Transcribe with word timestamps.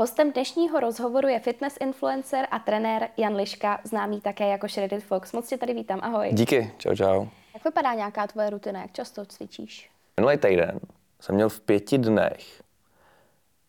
Hostem 0.00 0.32
dnešního 0.32 0.80
rozhovoru 0.80 1.28
je 1.28 1.40
fitness 1.40 1.76
influencer 1.80 2.46
a 2.50 2.58
trenér 2.58 3.08
Jan 3.16 3.36
Liška, 3.36 3.78
známý 3.84 4.20
také 4.20 4.48
jako 4.48 4.68
Shredded 4.68 5.04
Fox. 5.04 5.32
Moc 5.32 5.48
tě 5.48 5.58
tady 5.58 5.74
vítám, 5.74 6.00
ahoj. 6.02 6.28
Díky, 6.32 6.72
čau 6.78 6.94
čau. 6.94 7.26
Jak 7.54 7.64
vypadá 7.64 7.94
nějaká 7.94 8.26
tvoje 8.26 8.50
rutina, 8.50 8.80
jak 8.80 8.92
často 8.92 9.24
cvičíš? 9.24 9.90
Minulý 10.16 10.36
týden 10.36 10.80
jsem 11.20 11.34
měl 11.34 11.48
v 11.48 11.60
pěti 11.60 11.98
dnech 11.98 12.62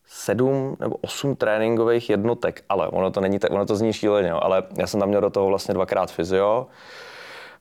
sedm 0.05 0.77
nebo 0.79 0.95
osm 0.95 1.35
tréninkových 1.35 2.09
jednotek, 2.09 2.63
ale 2.69 2.87
ono 2.87 3.11
to 3.11 3.21
není 3.21 3.39
tak, 3.39 3.51
ono 3.51 3.65
to 3.65 3.75
zní 3.75 3.93
šíleně, 3.93 4.31
ale 4.31 4.63
já 4.77 4.87
jsem 4.87 4.99
tam 4.99 5.09
měl 5.09 5.21
do 5.21 5.29
toho 5.29 5.47
vlastně 5.47 5.73
dvakrát 5.73 6.11
fyzio, 6.11 6.67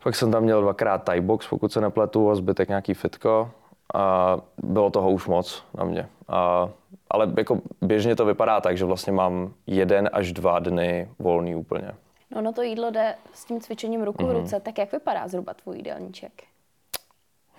pak 0.02 0.16
jsem 0.16 0.32
tam 0.32 0.42
měl 0.42 0.62
dvakrát 0.62 0.98
Thai 0.98 1.20
box, 1.20 1.48
pokud 1.48 1.72
se 1.72 1.80
nepletu, 1.80 2.30
a 2.30 2.34
zbytek 2.34 2.68
nějaký 2.68 2.94
fitko 2.94 3.50
a 3.94 4.36
bylo 4.62 4.90
toho 4.90 5.10
už 5.10 5.26
moc 5.26 5.64
na 5.74 5.84
mě. 5.84 6.08
A, 6.28 6.68
ale 7.10 7.32
jako 7.38 7.60
běžně 7.82 8.16
to 8.16 8.24
vypadá 8.24 8.60
tak, 8.60 8.78
že 8.78 8.84
vlastně 8.84 9.12
mám 9.12 9.52
jeden 9.66 10.10
až 10.12 10.32
dva 10.32 10.58
dny 10.58 11.08
volný 11.18 11.54
úplně. 11.54 11.92
No, 12.30 12.40
no 12.40 12.52
to 12.52 12.62
jídlo 12.62 12.90
jde 12.90 13.14
s 13.32 13.44
tím 13.44 13.60
cvičením 13.60 14.02
ruku 14.02 14.22
mm-hmm. 14.22 14.26
v 14.26 14.32
mhm. 14.32 14.40
ruce, 14.40 14.60
tak 14.60 14.78
jak 14.78 14.92
vypadá 14.92 15.28
zhruba 15.28 15.54
tvůj 15.54 15.76
jídelníček? 15.76 16.32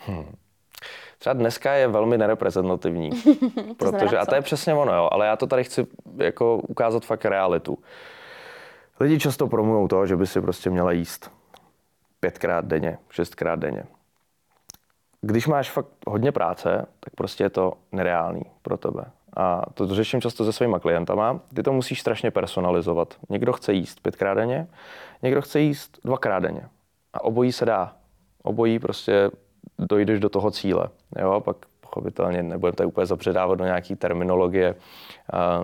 Hmm. 0.06 0.36
Třeba 1.20 1.34
dneska 1.34 1.74
je 1.74 1.88
velmi 1.88 2.18
nereprezentativní, 2.18 3.10
protože, 3.78 4.18
a 4.18 4.26
to 4.26 4.36
je 4.36 4.42
přesně 4.42 4.74
ono, 4.74 4.96
jo, 4.96 5.10
ale 5.12 5.28
já 5.28 5.36
to 5.36 5.48
tady 5.48 5.64
chci 5.64 5.88
jako 6.18 6.58
ukázat 6.58 7.06
fakt 7.06 7.26
realitu. 7.26 7.78
Lidi 9.00 9.20
často 9.20 9.48
promujou 9.48 9.88
to, 9.88 10.08
že 10.08 10.16
by 10.16 10.28
si 10.28 10.42
prostě 10.42 10.70
měla 10.70 10.92
jíst 10.92 11.32
pětkrát 12.20 12.66
denně, 12.66 12.98
šestkrát 13.10 13.60
denně. 13.60 13.84
Když 15.22 15.48
máš 15.48 15.72
fakt 15.72 15.88
hodně 16.08 16.32
práce, 16.32 16.86
tak 17.00 17.16
prostě 17.16 17.44
je 17.44 17.50
to 17.50 17.74
nereálný 17.92 18.42
pro 18.62 18.78
tebe. 18.78 19.06
A 19.40 19.62
to 19.74 19.88
řeším 19.88 20.22
často 20.22 20.46
se 20.46 20.54
svýma 20.54 20.80
klientama. 20.80 21.40
Ty 21.54 21.64
to 21.64 21.74
musíš 21.74 22.02
strašně 22.02 22.32
personalizovat. 22.32 23.14
Někdo 23.30 23.54
chce 23.54 23.74
jíst 23.74 24.00
pětkrát 24.02 24.38
denně, 24.38 24.68
někdo 25.22 25.42
chce 25.42 25.60
jíst 25.60 26.00
dvakrát 26.04 26.40
denně. 26.40 26.62
A 27.14 27.24
obojí 27.24 27.52
se 27.52 27.66
dá. 27.66 27.94
Obojí 28.44 28.80
prostě 28.80 29.32
dojdeš 29.78 30.20
do 30.20 30.30
toho 30.30 30.52
cíle. 30.52 30.90
Jo? 31.20 31.42
Pak 31.42 31.58
pochopitelně 31.82 32.44
nebudeme 32.44 32.76
tady 32.76 32.88
úplně 32.88 33.06
zapředávat 33.06 33.58
do 33.58 33.66
nějaký 33.66 33.96
terminologie. 33.96 34.76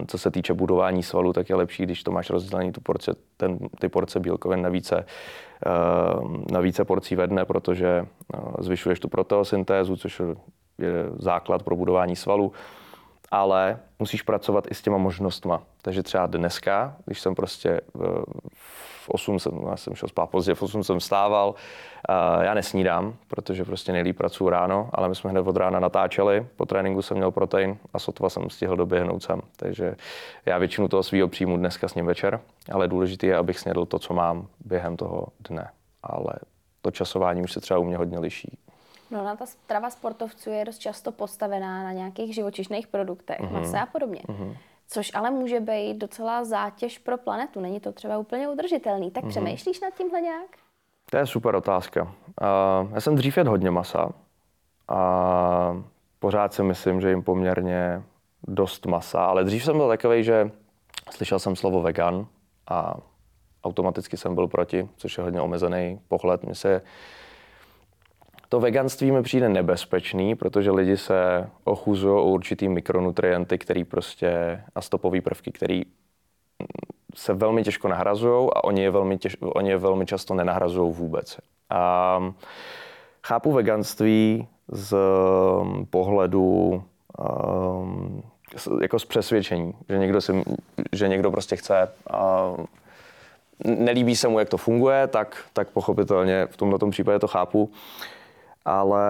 Co 0.08 0.17
se 0.17 0.32
týče 0.32 0.54
budování 0.54 1.04
svalů, 1.04 1.34
tak 1.34 1.50
je 1.50 1.56
lepší, 1.56 1.84
když 1.84 2.04
to 2.04 2.12
máš 2.12 2.30
rozdělený 2.30 2.72
tu 2.72 2.82
porce, 2.82 3.12
ten, 3.38 3.60
ty 3.80 3.89
porce 3.89 4.20
bílkovin 4.20 4.62
na 4.62 4.70
více, 4.70 5.06
na 6.52 6.60
více 6.60 6.86
porcí 6.86 7.16
ve 7.16 7.28
dne, 7.28 7.45
protože 7.45 8.06
zvyšuješ 8.60 9.00
tu 9.00 9.08
proteosyntézu, 9.08 9.95
což 9.95 10.22
je 10.78 10.94
základ 11.17 11.64
pro 11.64 11.76
budování 11.76 12.16
svalů 12.16 12.54
ale 13.36 13.80
musíš 14.00 14.22
pracovat 14.22 14.67
i 14.72 14.73
s 14.73 14.81
těma 14.81 14.97
možnostma. 14.97 15.61
Takže 15.81 16.03
třeba 16.03 16.25
dneska, 16.25 16.95
když 17.05 17.19
jsem 17.19 17.36
prostě 17.36 17.81
v 18.53 19.09
8 19.09 19.39
jsem, 19.39 19.52
já 19.69 19.77
jsem 19.77 19.95
šel 19.95 20.09
spát 20.09 20.30
pozdě, 20.30 20.53
v 20.53 20.64
8 20.64 20.83
jsem 20.83 21.00
stával, 21.00 21.55
já 22.42 22.53
nesnídám, 22.53 23.14
protože 23.27 23.66
prostě 23.66 23.92
nejlíp 23.92 24.17
pracuji 24.17 24.50
ráno, 24.50 24.89
ale 24.94 25.09
my 25.09 25.16
jsme 25.16 25.30
hned 25.30 25.47
od 25.47 25.58
rána 25.58 25.80
natáčeli, 25.80 26.47
po 26.55 26.66
tréninku 26.66 27.02
jsem 27.02 27.17
měl 27.17 27.31
protein 27.31 27.77
a 27.94 28.00
sotva 28.00 28.30
jsem 28.30 28.50
stihl 28.50 28.75
doběhnout 28.75 29.23
sem. 29.23 29.42
Takže 29.55 29.95
já 30.45 30.58
většinu 30.58 30.88
toho 30.88 31.03
svého 31.03 31.27
příjmu 31.27 31.58
dneska 31.58 31.88
sním 31.88 32.05
večer, 32.05 32.39
ale 32.72 32.88
důležité 32.88 33.27
je, 33.27 33.38
abych 33.38 33.59
snědl 33.59 33.86
to, 33.86 33.99
co 33.99 34.14
mám 34.14 34.47
během 34.66 34.97
toho 34.97 35.27
dne. 35.49 35.70
Ale 36.03 36.33
to 36.81 36.92
časování 36.92 37.42
už 37.42 37.52
se 37.52 37.61
třeba 37.61 37.80
u 37.80 37.83
mě 37.83 37.97
hodně 37.97 38.20
liší. 38.20 38.58
No, 39.11 39.23
na 39.23 39.36
ta 39.36 39.45
strava 39.45 39.89
sportovců 39.89 40.50
je 40.50 40.66
dost 40.66 40.78
často 40.78 41.11
postavená 41.11 41.84
na 41.84 41.92
nějakých 41.92 42.36
živočišných 42.36 42.88
produktech, 42.88 43.39
mm-hmm. 43.39 43.52
masa 43.52 43.81
a 43.81 43.86
podobně. 43.86 44.22
Mm-hmm. 44.28 44.58
Což 44.88 45.11
ale 45.14 45.31
může 45.31 45.59
být 45.59 45.98
docela 45.98 46.44
zátěž 46.44 46.98
pro 46.98 47.17
planetu. 47.17 47.59
Není 47.59 47.80
to 47.80 47.92
třeba 47.92 48.17
úplně 48.17 48.50
udržitelný. 48.50 49.11
Tak 49.11 49.23
mm-hmm. 49.23 49.30
přemýšlíš 49.30 49.81
nad 49.81 49.94
tímhle 49.94 50.22
nějak? 50.22 50.48
To 51.09 51.17
je 51.17 51.26
super 51.26 51.56
otázka. 51.56 52.03
Uh, 52.03 52.94
já 52.94 53.02
jsem 53.02 53.16
dřív 53.16 53.38
jet 53.38 53.48
hodně 53.48 53.71
masa 53.71 54.10
a 54.88 55.82
pořád 56.20 56.54
si 56.54 56.64
myslím, 56.64 57.02
že 57.02 57.10
jim 57.10 57.23
poměrně 57.23 58.04
dost 58.48 58.86
masa, 58.86 59.26
ale 59.26 59.43
dřív 59.43 59.64
jsem 59.64 59.77
byl 59.77 59.87
takový, 59.87 60.23
že 60.23 60.52
slyšel 61.11 61.39
jsem 61.39 61.55
slovo 61.55 61.82
vegan 61.82 62.27
a 62.67 62.95
automaticky 63.64 64.17
jsem 64.17 64.36
byl 64.36 64.48
proti, 64.48 64.89
což 64.98 65.17
je 65.17 65.23
hodně 65.23 65.42
omezený 65.42 65.99
pohled. 66.08 66.43
Mně 66.43 66.55
se 66.55 66.82
to 68.55 68.60
veganství 68.60 69.11
mi 69.11 69.23
přijde 69.23 69.49
nebezpečný, 69.49 70.36
protože 70.36 70.71
lidi 70.71 70.98
se 70.98 71.49
ochuzují 71.64 72.14
o 72.14 72.23
určitý 72.23 72.70
mikronutrienty, 72.70 73.58
který 73.58 73.83
prostě 73.83 74.61
a 74.76 74.82
stopové 74.82 75.21
prvky, 75.21 75.52
který 75.52 75.82
se 77.16 77.33
velmi 77.33 77.64
těžko 77.64 77.88
nahrazují 77.88 78.49
a 78.55 78.64
oni 78.64 78.82
je 78.83 78.92
velmi, 78.92 79.17
těž, 79.17 79.38
oni 79.42 79.70
je 79.70 79.77
velmi 79.77 80.05
často 80.05 80.33
nenahrazují 80.33 80.93
vůbec. 80.93 81.38
A 81.70 82.33
chápu 83.23 83.52
veganství 83.52 84.48
z 84.67 84.95
um, 85.61 85.86
pohledu 85.86 86.83
um, 87.20 88.23
jako 88.82 88.99
z 88.99 89.05
přesvědčení, 89.05 89.73
že 89.89 89.98
někdo, 89.98 90.22
si, 90.22 90.43
že 90.92 91.08
někdo 91.08 91.32
prostě 91.32 91.55
chce 91.55 91.92
a 92.10 92.54
nelíbí 93.66 94.16
se 94.16 94.27
mu, 94.27 94.39
jak 94.39 94.49
to 94.49 94.58
funguje, 94.58 95.08
tak, 95.08 95.45
tak 95.54 95.70
pochopitelně 95.70 96.48
v 96.52 96.58
tomto 96.58 96.89
případě 96.89 97.20
to 97.20 97.27
chápu 97.27 97.72
ale 98.65 99.05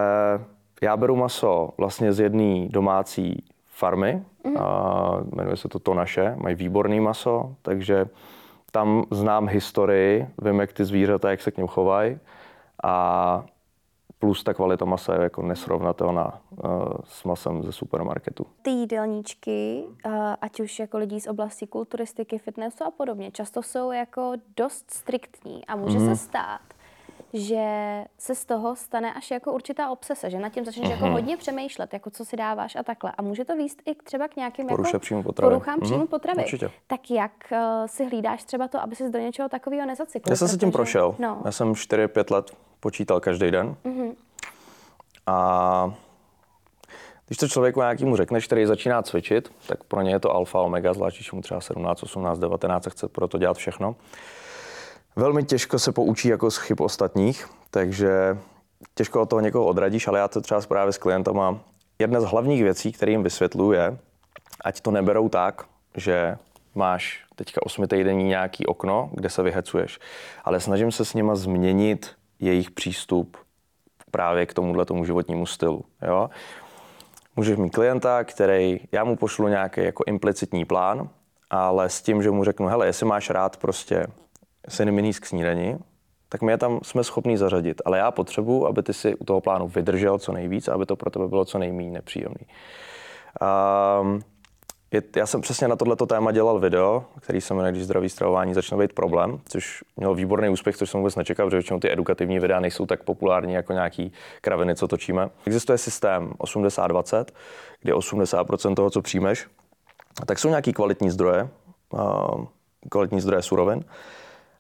já 0.81 0.97
beru 0.97 1.16
maso 1.16 1.69
vlastně 1.77 2.13
z 2.13 2.19
jedné 2.19 2.67
domácí 2.67 3.43
farmy, 3.66 4.23
mm. 4.43 4.57
a 4.57 5.19
jmenuje 5.35 5.57
se 5.57 5.67
to 5.67 5.79
To 5.79 5.93
naše, 5.93 6.35
mají 6.35 6.55
výborný 6.55 6.99
maso, 6.99 7.55
takže 7.61 8.05
tam 8.71 9.03
znám 9.11 9.47
historii, 9.47 10.27
vím, 10.41 10.59
jak 10.59 10.73
ty 10.73 10.85
zvířata, 10.85 11.29
jak 11.29 11.41
se 11.41 11.51
k 11.51 11.57
něm 11.57 11.67
chovají 11.67 12.19
a 12.83 13.45
plus 14.19 14.44
ta 14.44 14.53
kvalita 14.53 14.85
masa 14.85 15.13
je 15.13 15.21
jako 15.21 15.41
nesrovnatelná 15.41 16.41
uh, 16.49 16.69
s 17.03 17.23
masem 17.23 17.63
ze 17.63 17.71
supermarketu. 17.71 18.45
Ty 18.61 18.69
jídelníčky, 18.69 19.83
uh, 20.05 20.13
ať 20.41 20.59
už 20.59 20.79
jako 20.79 20.97
lidí 20.97 21.21
z 21.21 21.27
oblasti 21.27 21.67
kulturistiky, 21.67 22.38
fitnessu 22.38 22.83
a 22.83 22.91
podobně, 22.91 23.31
často 23.31 23.63
jsou 23.63 23.91
jako 23.91 24.33
dost 24.57 24.91
striktní 24.91 25.65
a 25.65 25.75
může 25.75 25.97
mm-hmm. 25.97 26.09
se 26.09 26.15
stát, 26.15 26.61
že 27.34 27.66
se 28.18 28.36
z 28.36 28.46
toho 28.46 28.75
stane 28.75 29.13
až 29.13 29.31
jako 29.31 29.53
určitá 29.53 29.90
obsese, 29.90 30.30
že 30.30 30.40
nad 30.40 30.50
tím 30.50 30.66
začneš 30.66 30.88
uh-huh. 30.88 30.91
jako 30.91 31.06
mhm. 31.06 31.13
hodně 31.13 31.38
přemýšlet, 31.38 31.94
jako 31.94 32.09
co 32.09 32.25
si 32.25 32.38
dáváš 32.38 32.75
a 32.75 32.84
takhle. 32.84 33.12
A 33.18 33.22
může 33.22 33.46
to 33.46 33.56
výst 33.56 33.81
i 33.86 33.96
třeba 33.96 34.28
k 34.28 34.36
nějakým 34.36 34.68
Poruše 34.68 34.90
jako 34.90 35.00
příjmu 35.00 35.24
potravy. 35.24 35.53
poruchám 35.53 35.80
uh-huh. 35.80 35.84
příjmu 35.84 36.08
potravy. 36.08 36.44
Určitě. 36.44 36.72
Tak 36.88 37.12
jak 37.12 37.31
uh, 37.52 37.58
si 37.86 38.06
hlídáš 38.06 38.44
třeba 38.44 38.68
to, 38.68 38.81
aby 38.81 38.96
se 38.96 39.09
do 39.09 39.19
něčeho 39.19 39.50
takového 39.50 39.88
nezacyklil? 39.88 40.31
Já 40.31 40.36
jsem 40.36 40.47
se 40.47 40.58
tím 40.58 40.72
prošel. 40.72 41.16
No. 41.19 41.41
Já 41.46 41.52
jsem 41.52 41.74
4-5 41.74 42.34
let 42.34 42.52
počítal 42.80 43.19
každý 43.19 43.52
den. 43.52 43.75
Uh-huh. 43.86 44.16
A 45.28 45.94
když 47.28 47.38
to 47.38 47.47
člověku 47.47 47.80
nějakému 47.80 48.16
řekneš, 48.16 48.46
který 48.46 48.66
začíná 48.66 49.02
cvičit, 49.02 49.52
tak 49.68 49.84
pro 49.84 50.02
ně 50.02 50.12
je 50.12 50.19
to 50.19 50.31
alfa, 50.31 50.59
omega, 50.59 50.94
zvlášť 50.94 51.18
když 51.18 51.31
mu 51.31 51.42
třeba 51.42 51.62
17, 51.62 52.03
18, 52.03 52.40
19 52.40 52.88
chce 52.88 53.07
pro 53.07 53.28
to 53.28 53.38
dělat 53.38 53.57
všechno 53.57 53.96
velmi 55.15 55.43
těžko 55.43 55.79
se 55.79 55.91
poučí 55.91 56.27
jako 56.27 56.51
z 56.51 56.57
chyb 56.57 56.81
ostatních, 56.81 57.47
takže 57.71 58.37
těžko 58.95 59.21
od 59.21 59.29
toho 59.29 59.39
někoho 59.39 59.65
odradíš, 59.65 60.07
ale 60.07 60.19
já 60.19 60.27
to 60.27 60.41
třeba 60.41 60.61
právě 60.61 60.93
s 60.93 60.97
klientama. 60.97 61.59
Jedna 61.99 62.21
z 62.21 62.23
hlavních 62.23 62.63
věcí, 62.63 62.91
které 62.91 63.11
jim 63.11 63.23
vysvětluju, 63.23 63.71
je, 63.71 63.97
ať 64.63 64.81
to 64.81 64.91
neberou 64.91 65.29
tak, 65.29 65.65
že 65.97 66.37
máš 66.75 67.25
teďka 67.35 67.61
osmitýdenní 67.63 68.23
nějaký 68.23 68.65
okno, 68.65 69.09
kde 69.13 69.29
se 69.29 69.43
vyhecuješ, 69.43 69.99
ale 70.43 70.59
snažím 70.59 70.91
se 70.91 71.05
s 71.05 71.13
nima 71.13 71.35
změnit 71.35 72.11
jejich 72.39 72.71
přístup 72.71 73.37
právě 74.11 74.45
k 74.45 74.53
tomuhle 74.53 74.85
tomu 74.85 75.05
životnímu 75.05 75.45
stylu. 75.45 75.85
Jo? 76.07 76.29
Můžeš 77.35 77.57
mít 77.57 77.75
klienta, 77.75 78.23
který, 78.23 78.79
já 78.91 79.03
mu 79.03 79.15
pošlu 79.15 79.47
nějaký 79.47 79.83
jako 79.83 80.03
implicitní 80.07 80.65
plán, 80.65 81.09
ale 81.49 81.89
s 81.89 82.01
tím, 82.01 82.23
že 82.23 82.31
mu 82.31 82.44
řeknu, 82.44 82.68
hele, 82.68 82.85
jestli 82.85 83.06
máš 83.06 83.29
rád 83.29 83.57
prostě 83.57 84.07
seniminís 84.69 85.19
k 85.19 85.25
snídani, 85.25 85.77
tak 86.29 86.41
my 86.41 86.51
je 86.51 86.57
tam 86.57 86.79
jsme 86.83 87.03
schopni 87.03 87.38
zařadit. 87.38 87.81
Ale 87.85 87.97
já 87.97 88.12
potřebuji, 88.12 88.67
aby 88.67 88.83
ty 88.83 88.94
si 88.94 89.15
u 89.15 89.23
toho 89.23 89.41
plánu 89.41 89.67
vydržel 89.67 90.19
co 90.19 90.31
nejvíc, 90.31 90.67
aby 90.67 90.85
to 90.85 90.95
pro 90.95 91.09
tebe 91.09 91.27
bylo 91.27 91.45
co 91.45 91.59
nejméně 91.59 91.91
nepříjemný. 91.91 92.45
Um, 94.01 94.21
je, 94.91 95.01
já 95.15 95.25
jsem 95.25 95.41
přesně 95.41 95.67
na 95.67 95.75
tohleto 95.75 96.06
téma 96.06 96.31
dělal 96.31 96.59
video, 96.59 97.06
který 97.21 97.41
se 97.41 97.53
jmenuje 97.53 97.71
Když 97.71 97.83
zdravý 97.83 98.09
stravování 98.09 98.53
začne 98.53 98.77
být 98.77 98.94
problém, 98.94 99.39
což 99.50 99.83
měl 99.97 100.15
výborný 100.15 100.50
úspěch, 100.50 100.77
což 100.77 100.89
jsem 100.89 101.00
vůbec 101.00 101.15
nečekal, 101.15 101.45
protože 101.45 101.57
většinou 101.57 101.79
ty 101.79 101.91
edukativní 101.91 102.39
videa 102.39 102.59
nejsou 102.59 102.85
tak 102.85 103.03
populární 103.03 103.53
jako 103.53 103.73
nějaký 103.73 104.11
kraviny, 104.41 104.75
co 104.75 104.88
točíme. 104.88 105.29
Existuje 105.45 105.77
systém 105.77 106.29
80-20, 106.39 107.25
kdy 107.81 107.94
80% 107.94 108.75
toho, 108.75 108.89
co 108.89 109.01
přijmeš, 109.01 109.47
tak 110.25 110.39
jsou 110.39 110.50
nějaký 110.50 110.73
kvalitní 110.73 111.09
zdroje, 111.09 111.50
uh, 111.89 112.45
kvalitní 112.89 113.21
zdroje 113.21 113.41
surovin. 113.41 113.83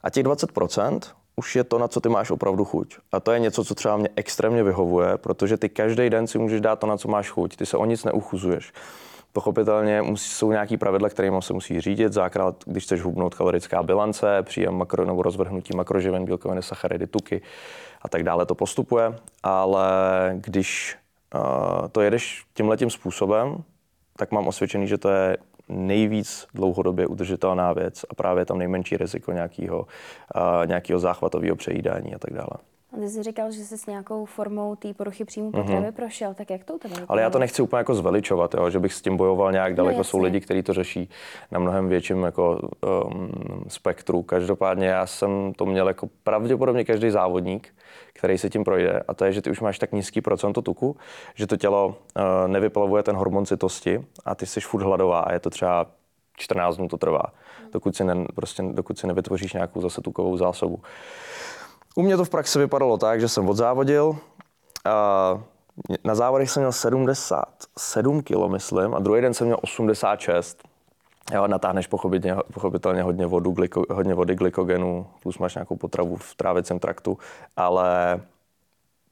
A 0.05 0.09
těch 0.09 0.23
20% 0.23 0.99
už 1.35 1.55
je 1.55 1.63
to, 1.63 1.79
na 1.79 1.87
co 1.87 2.01
ty 2.01 2.09
máš 2.09 2.31
opravdu 2.31 2.65
chuť. 2.65 2.97
A 3.11 3.19
to 3.19 3.31
je 3.31 3.39
něco, 3.39 3.63
co 3.63 3.75
třeba 3.75 3.97
mě 3.97 4.09
extrémně 4.15 4.63
vyhovuje, 4.63 5.17
protože 5.17 5.57
ty 5.57 5.69
každý 5.69 6.09
den 6.09 6.27
si 6.27 6.37
můžeš 6.39 6.61
dát 6.61 6.79
to, 6.79 6.87
na 6.87 6.97
co 6.97 7.07
máš 7.07 7.29
chuť. 7.29 7.55
Ty 7.55 7.65
se 7.65 7.77
o 7.77 7.85
nic 7.85 8.03
neuchuzuješ. 8.03 8.73
Pochopitelně 9.33 10.01
musí, 10.01 10.29
jsou 10.29 10.51
nějaký 10.51 10.77
pravidla, 10.77 11.09
kterými 11.09 11.37
se 11.39 11.53
musí 11.53 11.81
řídit. 11.81 12.13
Základ, 12.13 12.63
když 12.65 12.83
chceš 12.83 13.01
hubnout 13.01 13.35
kalorická 13.35 13.83
bilance, 13.83 14.43
příjem 14.43 14.73
makro 14.73 15.05
nebo 15.05 15.21
rozvrhnutí 15.21 15.75
makroživin, 15.75 16.25
bílkoviny, 16.25 16.63
sacharidy, 16.63 17.07
tuky 17.07 17.41
a 18.01 18.09
tak 18.09 18.23
dále 18.23 18.45
to 18.45 18.55
postupuje. 18.55 19.15
Ale 19.43 19.89
když 20.35 20.97
uh, 21.35 21.87
to 21.87 22.01
jedeš 22.01 22.45
tímhletím 22.53 22.89
způsobem, 22.89 23.63
tak 24.17 24.31
mám 24.31 24.47
osvědčený, 24.47 24.87
že 24.87 24.97
to 24.97 25.09
je 25.09 25.37
nejvíc 25.69 26.47
dlouhodobě 26.53 27.07
udržitelná 27.07 27.73
věc 27.73 28.05
a 28.09 28.15
právě 28.15 28.45
tam 28.45 28.57
nejmenší 28.57 28.97
riziko 28.97 29.31
nějakého, 29.31 29.87
nějakého 30.65 30.99
záchvatového 30.99 31.55
přejídání 31.55 32.15
a 32.15 32.19
tak 32.19 32.33
dále. 32.33 32.74
A 32.95 32.99
ty 32.99 33.09
jsi 33.09 33.23
říkal, 33.23 33.51
že 33.51 33.63
jsi 33.63 33.77
s 33.77 33.85
nějakou 33.85 34.25
formou 34.25 34.75
té 34.75 34.93
poruchy 34.93 35.25
příjmu 35.25 35.51
potravy 35.51 35.87
mm-hmm. 35.87 35.91
prošel, 35.91 36.33
tak 36.33 36.49
jak 36.49 36.63
to 36.63 36.73
u 36.73 36.77
tebe 36.77 36.95
Ale 37.07 37.21
já 37.21 37.29
to 37.29 37.39
nechci 37.39 37.61
úplně 37.61 37.77
jako 37.77 37.95
zveličovat, 37.95 38.53
jo, 38.53 38.69
že 38.69 38.79
bych 38.79 38.93
s 38.93 39.01
tím 39.01 39.17
bojoval 39.17 39.51
nějak 39.51 39.71
no, 39.71 39.75
daleko. 39.75 39.97
No, 39.97 40.03
Jsou 40.03 40.19
lidi, 40.19 40.41
kteří 40.41 40.63
to 40.63 40.73
řeší 40.73 41.09
na 41.51 41.59
mnohem 41.59 41.89
větším 41.89 42.23
jako, 42.23 42.69
um, 43.05 43.31
spektru. 43.67 44.23
Každopádně 44.23 44.87
já 44.87 45.07
jsem 45.07 45.53
to 45.53 45.65
měl 45.65 45.87
jako 45.87 46.09
pravděpodobně 46.23 46.85
každý 46.85 47.09
závodník, 47.09 47.75
který 48.13 48.37
se 48.37 48.49
tím 48.49 48.63
projde. 48.63 49.03
A 49.07 49.13
to 49.13 49.25
je, 49.25 49.33
že 49.33 49.41
ty 49.41 49.51
už 49.51 49.61
máš 49.61 49.79
tak 49.79 49.91
nízký 49.91 50.21
procento 50.21 50.61
tuku, 50.61 50.97
že 51.35 51.47
to 51.47 51.57
tělo 51.57 51.87
uh, 51.87 52.23
nevyplavuje 52.47 53.03
ten 53.03 53.15
hormon 53.15 53.45
citosti 53.45 54.05
a 54.25 54.35
ty 54.35 54.45
jsi 54.45 54.61
furt 54.61 54.83
hladová 54.83 55.19
a 55.19 55.33
je 55.33 55.39
to 55.39 55.49
třeba 55.49 55.87
14 56.37 56.77
dnů 56.77 56.87
to 56.87 56.97
trvá, 56.97 57.23
mhm. 57.61 57.71
dokud 57.71 57.95
si, 57.95 58.03
ne, 58.03 58.15
prostě, 58.35 58.63
dokud 58.63 58.99
si 58.99 59.07
nevytvoříš 59.07 59.53
nějakou 59.53 59.81
zase 59.81 60.01
tukovou 60.01 60.37
zásobu. 60.37 60.81
U 61.95 62.01
mě 62.01 62.17
to 62.17 62.25
v 62.25 62.29
praxi 62.29 62.59
vypadalo 62.59 62.97
tak, 62.97 63.21
že 63.21 63.29
jsem 63.29 63.49
odzávodil. 63.49 64.17
A 64.85 65.43
na 66.03 66.15
závodech 66.15 66.51
jsem 66.51 66.61
měl 66.61 66.71
77 66.71 68.21
kg, 68.21 68.47
myslím, 68.47 68.93
a 68.93 68.99
druhý 68.99 69.21
den 69.21 69.33
jsem 69.33 69.47
měl 69.47 69.57
86. 69.61 70.63
Jo, 71.33 71.47
natáhneš 71.47 71.87
pochopitelně, 71.87 72.41
pochopitelně 72.53 73.03
hodně, 73.03 73.25
vodu, 73.25 73.51
glyko, 73.51 73.83
hodně 73.91 74.13
vody, 74.13 74.35
glykogenu, 74.35 75.07
plus 75.23 75.37
máš 75.37 75.55
nějakou 75.55 75.75
potravu 75.75 76.15
v 76.15 76.35
trávicím 76.35 76.79
traktu, 76.79 77.17
ale 77.57 78.21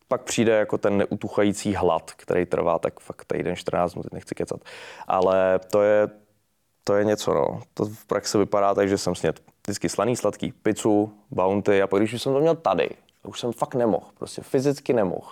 pak 0.08 0.22
přijde 0.22 0.52
jako 0.52 0.78
ten 0.78 0.98
neutuchající 0.98 1.76
hlad, 1.76 2.12
který 2.12 2.46
trvá 2.46 2.80
tak 2.80 3.00
fakt 3.00 3.26
týden, 3.26 3.56
14 3.56 3.94
dnů, 3.94 4.04
nechci 4.12 4.36
kecat. 4.36 4.60
Ale 5.08 5.60
to 5.72 5.82
je, 5.82 6.10
to 6.84 6.96
je 6.96 7.06
něco, 7.06 7.34
no. 7.34 7.62
To 7.74 7.86
v 7.86 8.06
praxi 8.06 8.38
vypadá 8.38 8.74
tak, 8.74 8.90
že 8.90 8.98
jsem 8.98 9.16
sněd 9.16 9.53
vždycky 9.68 9.90
slaný, 9.90 10.16
sladký, 10.16 10.52
pizzu, 10.52 11.14
bounty 11.32 11.82
a 11.82 11.88
pak 11.88 12.00
když 12.00 12.14
už 12.14 12.22
jsem 12.22 12.34
to 12.34 12.40
měl 12.40 12.56
tady, 12.56 12.90
už 13.28 13.40
jsem 13.40 13.52
fakt 13.52 13.76
nemohl, 13.76 14.06
prostě 14.18 14.42
fyzicky 14.42 14.94
nemohl, 14.94 15.28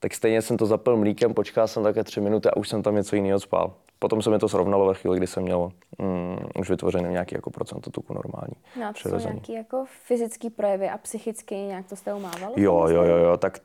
tak 0.00 0.14
stejně 0.14 0.42
jsem 0.42 0.56
to 0.56 0.66
zapil 0.66 0.96
mlíkem, 0.96 1.34
počkal 1.34 1.68
jsem 1.68 1.82
také 1.82 2.04
tři 2.04 2.20
minuty 2.20 2.48
a 2.48 2.56
už 2.56 2.68
jsem 2.68 2.82
tam 2.82 2.94
něco 2.94 3.16
jiného 3.16 3.40
spal. 3.40 3.72
Potom 3.98 4.22
se 4.22 4.30
mi 4.30 4.38
to 4.38 4.48
srovnalo 4.48 4.86
ve 4.86 4.94
chvíli, 4.94 5.16
kdy 5.16 5.26
jsem 5.26 5.42
měl 5.42 5.70
mm, 5.98 6.38
už 6.58 6.70
vytvořený 6.70 7.12
nějaký 7.12 7.34
jako 7.34 7.50
procento 7.50 7.90
tuku 7.90 8.14
normální. 8.14 8.54
No 8.80 8.86
a 8.86 8.92
to 8.92 9.08
jsou 9.08 9.28
nějaký 9.28 9.52
jako 9.52 9.84
fyzický 10.06 10.50
projevy 10.50 10.88
a 10.88 10.98
psychicky 10.98 11.54
nějak 11.54 11.86
to 11.86 11.96
s 11.96 12.00
tebou 12.00 12.20
mávalo? 12.20 12.54
Jo, 12.56 12.86
jo, 12.88 13.02
jo, 13.02 13.16
jo, 13.16 13.36
tak 13.36 13.58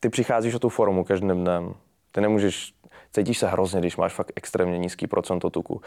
ty 0.00 0.08
přicházíš 0.08 0.54
o 0.54 0.58
tu 0.58 0.68
formu 0.68 1.04
každým 1.04 1.44
dnem. 1.44 1.74
Ty 2.12 2.20
nemůžeš, 2.20 2.74
cítíš 3.12 3.38
se 3.38 3.48
hrozně, 3.48 3.80
když 3.80 3.96
máš 3.96 4.14
fakt 4.14 4.32
extrémně 4.36 4.78
nízký 4.78 5.06
procento 5.06 5.50
tuku. 5.50 5.80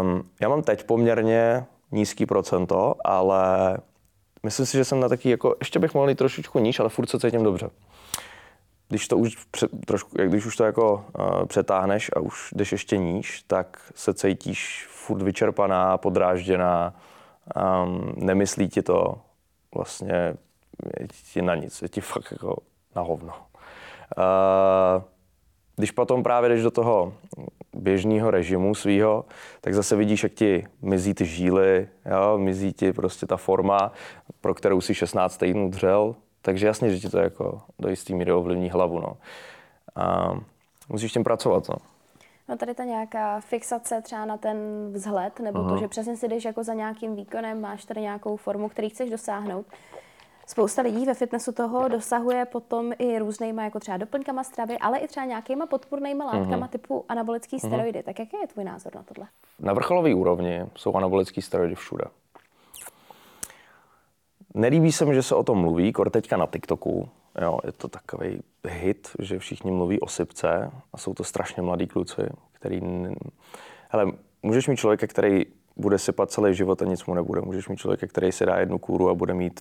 Um, 0.00 0.30
já 0.40 0.48
mám 0.48 0.62
teď 0.62 0.84
poměrně 0.84 1.66
nízký 1.90 2.26
procento, 2.26 2.94
ale 3.04 3.76
myslím 4.42 4.66
si, 4.66 4.76
že 4.76 4.84
jsem 4.84 5.00
na 5.00 5.08
taky 5.08 5.30
jako, 5.30 5.56
ještě 5.60 5.78
bych 5.78 5.94
mohl 5.94 6.08
jít 6.08 6.18
trošičku 6.18 6.58
níž, 6.58 6.80
ale 6.80 6.88
furt 6.88 7.10
se 7.10 7.20
cítím 7.20 7.42
dobře. 7.42 7.70
Když 8.88 9.08
to 9.08 9.16
už, 9.16 9.36
trošku, 9.86 10.10
když 10.14 10.46
už 10.46 10.56
to 10.56 10.64
jako 10.64 11.04
uh, 11.18 11.44
přetáhneš 11.46 12.10
a 12.16 12.20
už 12.20 12.52
jdeš 12.52 12.72
ještě 12.72 12.96
níž, 12.96 13.42
tak 13.46 13.92
se 13.94 14.14
cítíš 14.14 14.86
furt 14.90 15.22
vyčerpaná, 15.22 15.98
podrážděná, 15.98 16.94
um, 17.84 18.14
nemyslí 18.16 18.68
ti 18.68 18.82
to 18.82 19.14
vlastně 19.74 20.34
je 21.00 21.08
ti 21.32 21.42
na 21.42 21.54
nic, 21.54 21.82
je 21.82 21.88
ti 21.88 22.00
fakt 22.00 22.32
jako 22.32 22.56
na 22.96 23.02
hovno. 23.02 23.32
Uh, 23.32 25.02
když 25.76 25.90
potom 25.90 26.22
právě 26.22 26.48
jdeš 26.48 26.62
do 26.62 26.70
toho 26.70 27.12
běžného 27.78 28.30
režimu 28.30 28.74
svého, 28.74 29.24
tak 29.60 29.74
zase 29.74 29.96
vidíš, 29.96 30.22
jak 30.22 30.32
ti 30.32 30.66
mizí 30.82 31.14
ty 31.14 31.24
žíly, 31.24 31.88
jo? 32.10 32.38
mizí 32.38 32.72
ti 32.72 32.92
prostě 32.92 33.26
ta 33.26 33.36
forma, 33.36 33.92
pro 34.40 34.54
kterou 34.54 34.80
si 34.80 34.94
16 34.94 35.36
týdnů 35.36 35.70
dřel, 35.70 36.14
takže 36.42 36.66
jasně, 36.66 36.90
že 36.90 37.00
ti 37.00 37.08
to 37.08 37.18
jako 37.18 37.60
do 37.78 37.88
jistý 37.88 38.14
míry 38.14 38.32
ovlivní 38.32 38.70
hlavu. 38.70 39.00
No. 39.00 39.16
A 39.96 40.34
musíš 40.88 41.12
tím 41.12 41.24
pracovat. 41.24 41.68
No. 41.68 41.76
No 42.48 42.56
tady 42.56 42.74
ta 42.74 42.84
nějaká 42.84 43.40
fixace 43.40 44.02
třeba 44.02 44.24
na 44.24 44.36
ten 44.36 44.56
vzhled, 44.92 45.40
nebo 45.40 45.58
uh-huh. 45.58 45.68
to, 45.68 45.76
že 45.76 45.88
přesně 45.88 46.16
si 46.16 46.28
jdeš 46.28 46.44
jako 46.44 46.64
za 46.64 46.74
nějakým 46.74 47.16
výkonem, 47.16 47.60
máš 47.60 47.84
tady 47.84 48.00
nějakou 48.00 48.36
formu, 48.36 48.68
který 48.68 48.88
chceš 48.88 49.10
dosáhnout, 49.10 49.66
Spousta 50.50 50.82
lidí 50.82 51.06
ve 51.06 51.14
fitnessu 51.14 51.52
toho 51.52 51.88
dosahuje 51.88 52.44
potom 52.44 52.92
i 52.98 53.18
různýma, 53.18 53.64
jako 53.64 53.80
třeba 53.80 53.96
doplňkama 53.96 54.44
stravy, 54.44 54.78
ale 54.78 54.98
i 54.98 55.08
třeba 55.08 55.26
nějakýma 55.26 55.66
podpůrnýma 55.66 56.24
látkama 56.24 56.66
mm-hmm. 56.66 56.70
typu 56.70 57.04
anabolický 57.08 57.56
mhm. 57.56 57.68
steroidy. 57.68 57.98
Mm-hmm. 57.98 58.04
Tak 58.04 58.18
jaký 58.18 58.36
je 58.40 58.46
tvůj 58.46 58.64
názor 58.64 58.94
na 58.94 59.02
tohle? 59.02 59.28
Na 59.58 59.72
vrcholové 59.72 60.14
úrovni 60.14 60.66
jsou 60.76 60.94
anabolické 60.94 61.42
steroidy 61.42 61.74
všude. 61.74 62.04
Nelíbí 64.54 64.92
se 64.92 65.04
mi, 65.04 65.14
že 65.14 65.22
se 65.22 65.34
o 65.34 65.42
tom 65.42 65.58
mluví, 65.58 65.92
kor 65.92 66.10
teďka 66.10 66.36
na 66.36 66.46
TikToku. 66.46 67.08
Jo, 67.42 67.58
je 67.64 67.72
to 67.72 67.88
takový 67.88 68.42
hit, 68.68 69.08
že 69.18 69.38
všichni 69.38 69.70
mluví 69.70 70.00
o 70.00 70.08
sypce 70.08 70.70
a 70.92 70.98
jsou 70.98 71.14
to 71.14 71.24
strašně 71.24 71.62
mladí 71.62 71.86
kluci, 71.86 72.22
který... 72.52 72.80
Hele, 73.88 74.12
můžeš 74.42 74.68
mít 74.68 74.76
člověka, 74.76 75.06
který 75.06 75.46
bude 75.76 75.98
sypat 75.98 76.30
celý 76.30 76.54
život 76.54 76.82
a 76.82 76.84
nic 76.84 77.06
mu 77.06 77.14
nebude. 77.14 77.40
Můžeš 77.40 77.68
mít 77.68 77.76
člověka, 77.76 78.06
který 78.06 78.32
si 78.32 78.46
dá 78.46 78.58
jednu 78.58 78.78
kůru 78.78 79.10
a 79.10 79.14
bude 79.14 79.34
mít 79.34 79.60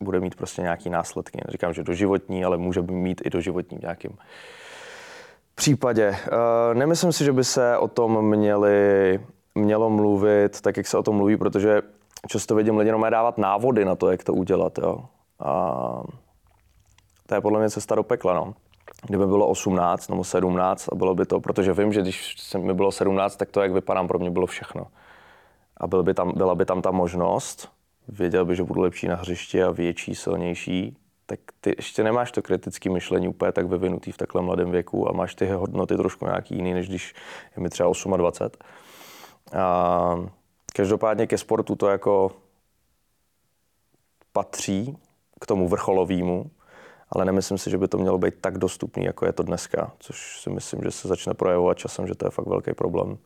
bude 0.00 0.20
mít 0.20 0.34
prostě 0.34 0.62
nějaký 0.62 0.90
následky. 0.90 1.40
Neříkám, 1.46 1.72
že 1.72 1.82
doživotní, 1.82 2.44
ale 2.44 2.56
může 2.56 2.82
mít 2.82 3.22
i 3.24 3.30
doživotní 3.30 3.78
v 3.78 3.82
nějakým 3.82 4.18
případě. 5.54 6.10
Uh, 6.10 6.78
nemyslím 6.78 7.12
si, 7.12 7.24
že 7.24 7.32
by 7.32 7.44
se 7.44 7.78
o 7.78 7.88
tom 7.88 8.28
měli, 8.28 9.20
mělo 9.54 9.90
mluvit 9.90 10.60
tak, 10.60 10.76
jak 10.76 10.86
se 10.86 10.98
o 10.98 11.02
tom 11.02 11.16
mluví, 11.16 11.36
protože 11.36 11.82
často 12.28 12.54
vidím 12.54 12.76
lidi 12.76 12.88
jenom 12.88 13.10
dávat 13.10 13.38
návody 13.38 13.84
na 13.84 13.96
to, 13.96 14.10
jak 14.10 14.24
to 14.24 14.32
udělat. 14.32 14.78
Jo. 14.78 15.04
A 15.40 16.02
to 17.26 17.34
je 17.34 17.40
podle 17.40 17.58
mě 17.58 17.70
cesta 17.70 17.94
do 17.94 18.02
pekla. 18.02 18.34
No. 18.34 18.54
Kdyby 19.06 19.26
bylo 19.26 19.48
18 19.48 20.08
nebo 20.08 20.24
17 20.24 20.88
a 20.92 20.94
bylo 20.94 21.14
by 21.14 21.26
to, 21.26 21.40
protože 21.40 21.72
vím, 21.72 21.92
že 21.92 22.02
když 22.02 22.36
mi 22.58 22.74
bylo 22.74 22.92
17, 22.92 23.36
tak 23.36 23.50
to, 23.50 23.62
jak 23.62 23.72
vypadám, 23.72 24.08
pro 24.08 24.18
mě 24.18 24.30
bylo 24.30 24.46
všechno. 24.46 24.86
A 25.76 25.86
byl 25.86 26.02
by 26.02 26.14
tam, 26.14 26.32
byla 26.36 26.54
by 26.54 26.64
tam 26.64 26.82
ta 26.82 26.90
možnost, 26.90 27.68
věděl 28.08 28.44
by, 28.44 28.56
že 28.56 28.62
budu 28.62 28.80
lepší 28.80 29.08
na 29.08 29.16
hřišti 29.16 29.62
a 29.62 29.70
větší, 29.70 30.14
silnější, 30.14 30.96
tak 31.26 31.40
ty 31.60 31.74
ještě 31.76 32.04
nemáš 32.04 32.32
to 32.32 32.42
kritické 32.42 32.90
myšlení 32.90 33.28
úplně 33.28 33.52
tak 33.52 33.66
vyvinutý 33.66 34.12
v 34.12 34.16
takhle 34.16 34.42
mladém 34.42 34.70
věku 34.70 35.08
a 35.08 35.12
máš 35.12 35.34
ty 35.34 35.46
hodnoty 35.46 35.96
trošku 35.96 36.24
nějaký 36.24 36.54
jiný, 36.54 36.74
než 36.74 36.88
když 36.88 37.14
je 37.56 37.62
mi 37.62 37.68
třeba 37.68 37.92
28. 38.16 38.58
A 39.58 40.28
každopádně 40.74 41.26
ke 41.26 41.38
sportu 41.38 41.76
to 41.76 41.88
jako 41.88 42.32
patří 44.32 44.96
k 45.40 45.46
tomu 45.46 45.68
vrcholovému, 45.68 46.50
ale 47.10 47.24
nemyslím 47.24 47.58
si, 47.58 47.70
že 47.70 47.78
by 47.78 47.88
to 47.88 47.98
mělo 47.98 48.18
být 48.18 48.34
tak 48.40 48.58
dostupný, 48.58 49.04
jako 49.04 49.26
je 49.26 49.32
to 49.32 49.42
dneska, 49.42 49.92
což 49.98 50.40
si 50.40 50.50
myslím, 50.50 50.80
že 50.82 50.90
se 50.90 51.08
začne 51.08 51.34
projevovat 51.34 51.78
časem, 51.78 52.06
že 52.06 52.14
to 52.14 52.26
je 52.26 52.30
fakt 52.30 52.46
velký 52.46 52.74
problém. 52.74 53.18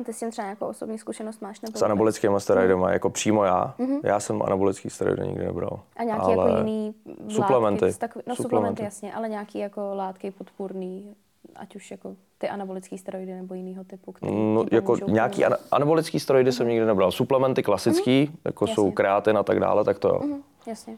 A 0.00 0.04
ty 0.04 0.12
s 0.12 0.18
tím 0.18 0.30
třeba 0.30 0.44
nějakou 0.46 0.66
osobní 0.66 0.98
zkušenost 0.98 1.42
máš? 1.42 1.60
Nebo 1.60 1.78
s 1.78 1.82
anabolickými 1.82 2.40
steroidama, 2.40 2.92
jako 2.92 3.10
přímo 3.10 3.44
já. 3.44 3.74
Mm-hmm. 3.78 4.00
Já 4.04 4.20
jsem 4.20 4.42
anabolický 4.42 4.90
steroidy 4.90 5.28
nikdy 5.28 5.44
nebral. 5.44 5.80
A 5.96 6.04
nějaký 6.04 6.30
jako 6.30 6.40
ale 6.40 6.50
jako 6.50 6.68
jiný 6.68 6.94
suplementy. 7.28 7.84
Látky, 7.84 7.98
tak, 7.98 8.16
no 8.16 8.20
suplementy. 8.20 8.42
suplementy 8.42 8.82
jasně, 8.82 9.14
ale 9.14 9.28
nějaký 9.28 9.58
jako 9.58 9.94
látky 9.94 10.30
podpůrný, 10.30 11.14
ať 11.56 11.76
už 11.76 11.90
jako 11.90 12.14
ty 12.38 12.48
anabolické 12.48 12.98
steroidy 12.98 13.32
nebo 13.34 13.54
jiného 13.54 13.84
typu, 13.84 14.12
které 14.12 14.32
no, 14.32 14.64
jako 14.72 14.96
nějaký 14.96 15.44
an- 15.44 15.56
anabolický 15.70 16.20
steroidy 16.20 16.50
mm-hmm. 16.50 16.56
jsem 16.56 16.68
nikdy 16.68 16.86
nebral. 16.86 17.12
Suplementy 17.12 17.62
klasický, 17.62 18.24
mm-hmm. 18.24 18.38
jako 18.44 18.64
jasně. 18.64 18.74
jsou 18.74 18.90
kreatin 18.90 19.38
a 19.38 19.42
tak 19.42 19.60
dále, 19.60 19.84
tak 19.84 19.98
to 19.98 20.08
jo. 20.08 20.20
Mm-hmm. 20.20 20.40
Jasně. 20.66 20.96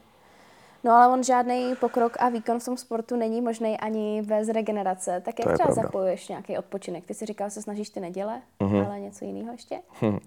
No 0.83 0.91
ale 0.91 1.13
on 1.13 1.23
žádný 1.23 1.75
pokrok 1.79 2.13
a 2.19 2.29
výkon 2.29 2.59
v 2.59 2.65
tom 2.65 2.77
sportu 2.77 3.15
není 3.15 3.41
možný 3.41 3.77
ani 3.79 4.21
bez 4.21 4.49
regenerace. 4.49 5.21
Tak 5.25 5.39
jak 5.39 5.53
třeba 5.53 5.65
pravda. 5.65 5.81
zapojuješ 5.81 6.27
nějaký 6.27 6.57
odpočinek? 6.57 7.05
Ty 7.05 7.13
si 7.13 7.25
říkal, 7.25 7.47
že 7.47 7.53
se 7.53 7.61
snažíš 7.61 7.89
ty 7.89 7.99
neděle, 7.99 8.41
mm-hmm. 8.59 8.85
ale 8.85 8.99
něco 8.99 9.25
jiného 9.25 9.51
ještě? 9.51 9.79
Hm. 10.01 10.19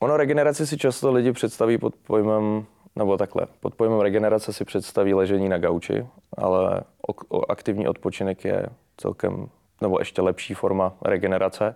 Ono 0.00 0.16
regeneraci 0.16 0.66
si 0.66 0.78
často 0.78 1.12
lidi 1.12 1.32
představí 1.32 1.78
pod 1.78 1.94
pojmem, 1.96 2.66
nebo 2.96 3.16
takhle, 3.16 3.46
pod 3.60 3.74
pojmem 3.74 4.00
regenerace 4.00 4.52
si 4.52 4.64
představí 4.64 5.14
ležení 5.14 5.48
na 5.48 5.58
gauči, 5.58 6.06
ale 6.36 6.80
o, 7.08 7.38
o 7.38 7.50
aktivní 7.50 7.88
odpočinek 7.88 8.44
je 8.44 8.66
celkem, 8.96 9.48
nebo 9.80 9.98
ještě 9.98 10.22
lepší 10.22 10.54
forma 10.54 10.94
regenerace. 11.02 11.74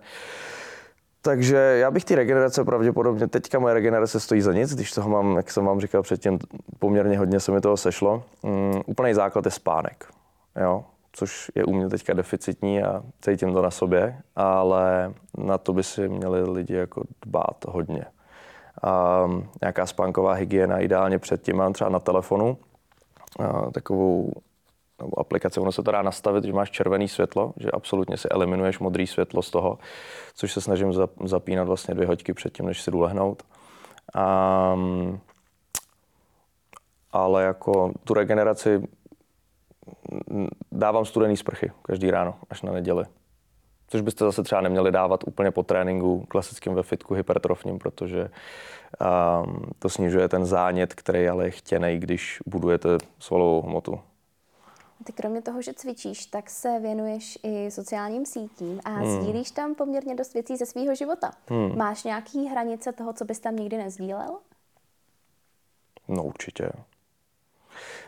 Takže 1.21 1.57
já 1.57 1.91
bych 1.91 2.05
ty 2.05 2.15
regenerace 2.15 2.63
pravděpodobně, 2.63 3.27
teďka 3.27 3.59
moje 3.59 3.73
regenerace 3.73 4.19
stojí 4.19 4.41
za 4.41 4.53
nic, 4.53 4.75
když 4.75 4.91
toho 4.91 5.09
mám, 5.09 5.35
jak 5.35 5.51
jsem 5.51 5.65
vám 5.65 5.79
říkal 5.79 6.01
předtím, 6.01 6.39
poměrně 6.79 7.17
hodně 7.17 7.39
se 7.39 7.51
mi 7.51 7.61
toho 7.61 7.77
sešlo. 7.77 8.23
Um, 8.41 8.81
úplný 8.85 9.13
základ 9.13 9.45
je 9.45 9.51
spánek. 9.51 10.05
Jo? 10.61 10.83
což 11.11 11.51
je 11.55 11.65
u 11.65 11.73
mě 11.73 11.89
teďka 11.89 12.13
deficitní 12.13 12.83
a 12.83 13.03
cítím 13.21 13.53
to 13.53 13.61
na 13.61 13.71
sobě, 13.71 14.17
ale 14.35 15.13
na 15.37 15.57
to 15.57 15.73
by 15.73 15.83
si 15.83 16.09
měli 16.09 16.49
lidi 16.49 16.73
jako 16.73 17.03
dbát 17.25 17.65
hodně. 17.67 18.05
A 18.83 19.25
nějaká 19.61 19.85
spánková 19.85 20.33
hygiena 20.33 20.79
ideálně 20.79 21.19
předtím 21.19 21.55
mám 21.55 21.73
třeba 21.73 21.89
na 21.89 21.99
telefonu 21.99 22.57
a 23.39 23.71
takovou 23.71 24.31
nebo 25.01 25.19
aplikace, 25.19 25.59
ono 25.59 25.71
se 25.71 25.83
to 25.83 25.91
dá 25.91 26.01
nastavit, 26.01 26.43
že 26.43 26.53
máš 26.53 26.71
červený 26.71 27.07
světlo, 27.07 27.53
že 27.57 27.71
absolutně 27.71 28.17
si 28.17 28.29
eliminuješ 28.29 28.79
modrý 28.79 29.07
světlo 29.07 29.41
z 29.41 29.49
toho, 29.51 29.77
což 30.35 30.53
se 30.53 30.61
snažím 30.61 30.93
zapínat 31.25 31.67
vlastně 31.67 31.93
dvě 31.93 32.07
hoďky 32.07 32.33
předtím, 32.33 32.65
než 32.65 32.81
si 32.81 32.91
jdu 32.91 32.99
lehnout. 32.99 33.43
A, 34.15 34.75
ale 37.11 37.43
jako 37.43 37.91
tu 38.03 38.13
regeneraci 38.13 38.87
dávám 40.71 41.05
studený 41.05 41.37
sprchy 41.37 41.71
každý 41.81 42.11
ráno, 42.11 42.35
až 42.49 42.61
na 42.61 42.71
neděli. 42.71 43.05
Což 43.87 44.01
byste 44.01 44.25
zase 44.25 44.43
třeba 44.43 44.61
neměli 44.61 44.91
dávat 44.91 45.23
úplně 45.27 45.51
po 45.51 45.63
tréninku 45.63 46.25
klasickým 46.27 46.73
ve 46.73 46.83
fitku 46.83 47.13
hypertrofním, 47.13 47.79
protože 47.79 48.29
um, 48.29 49.71
to 49.79 49.89
snižuje 49.89 50.27
ten 50.27 50.45
zánět, 50.45 50.93
který 50.93 51.29
ale 51.29 51.45
je 51.45 51.51
chtěný, 51.51 51.99
když 51.99 52.39
budujete 52.45 52.89
svalovou 53.19 53.61
hmotu. 53.61 53.99
Ty 55.03 55.13
kromě 55.13 55.41
toho, 55.41 55.61
že 55.61 55.73
cvičíš, 55.73 56.25
tak 56.25 56.49
se 56.49 56.79
věnuješ 56.79 57.39
i 57.43 57.71
sociálním 57.71 58.25
sítím 58.25 58.81
a 58.85 58.89
hmm. 58.89 59.21
sdílíš 59.21 59.51
tam 59.51 59.75
poměrně 59.75 60.15
dost 60.15 60.33
věcí 60.33 60.57
ze 60.57 60.65
svého 60.65 60.95
života. 60.95 61.31
Hmm. 61.49 61.77
Máš 61.77 62.03
nějaký 62.03 62.45
hranice 62.45 62.91
toho, 62.91 63.13
co 63.13 63.25
bys 63.25 63.39
tam 63.39 63.55
nikdy 63.55 63.77
nezdílel? 63.77 64.39
No 66.07 66.23
určitě. 66.23 66.71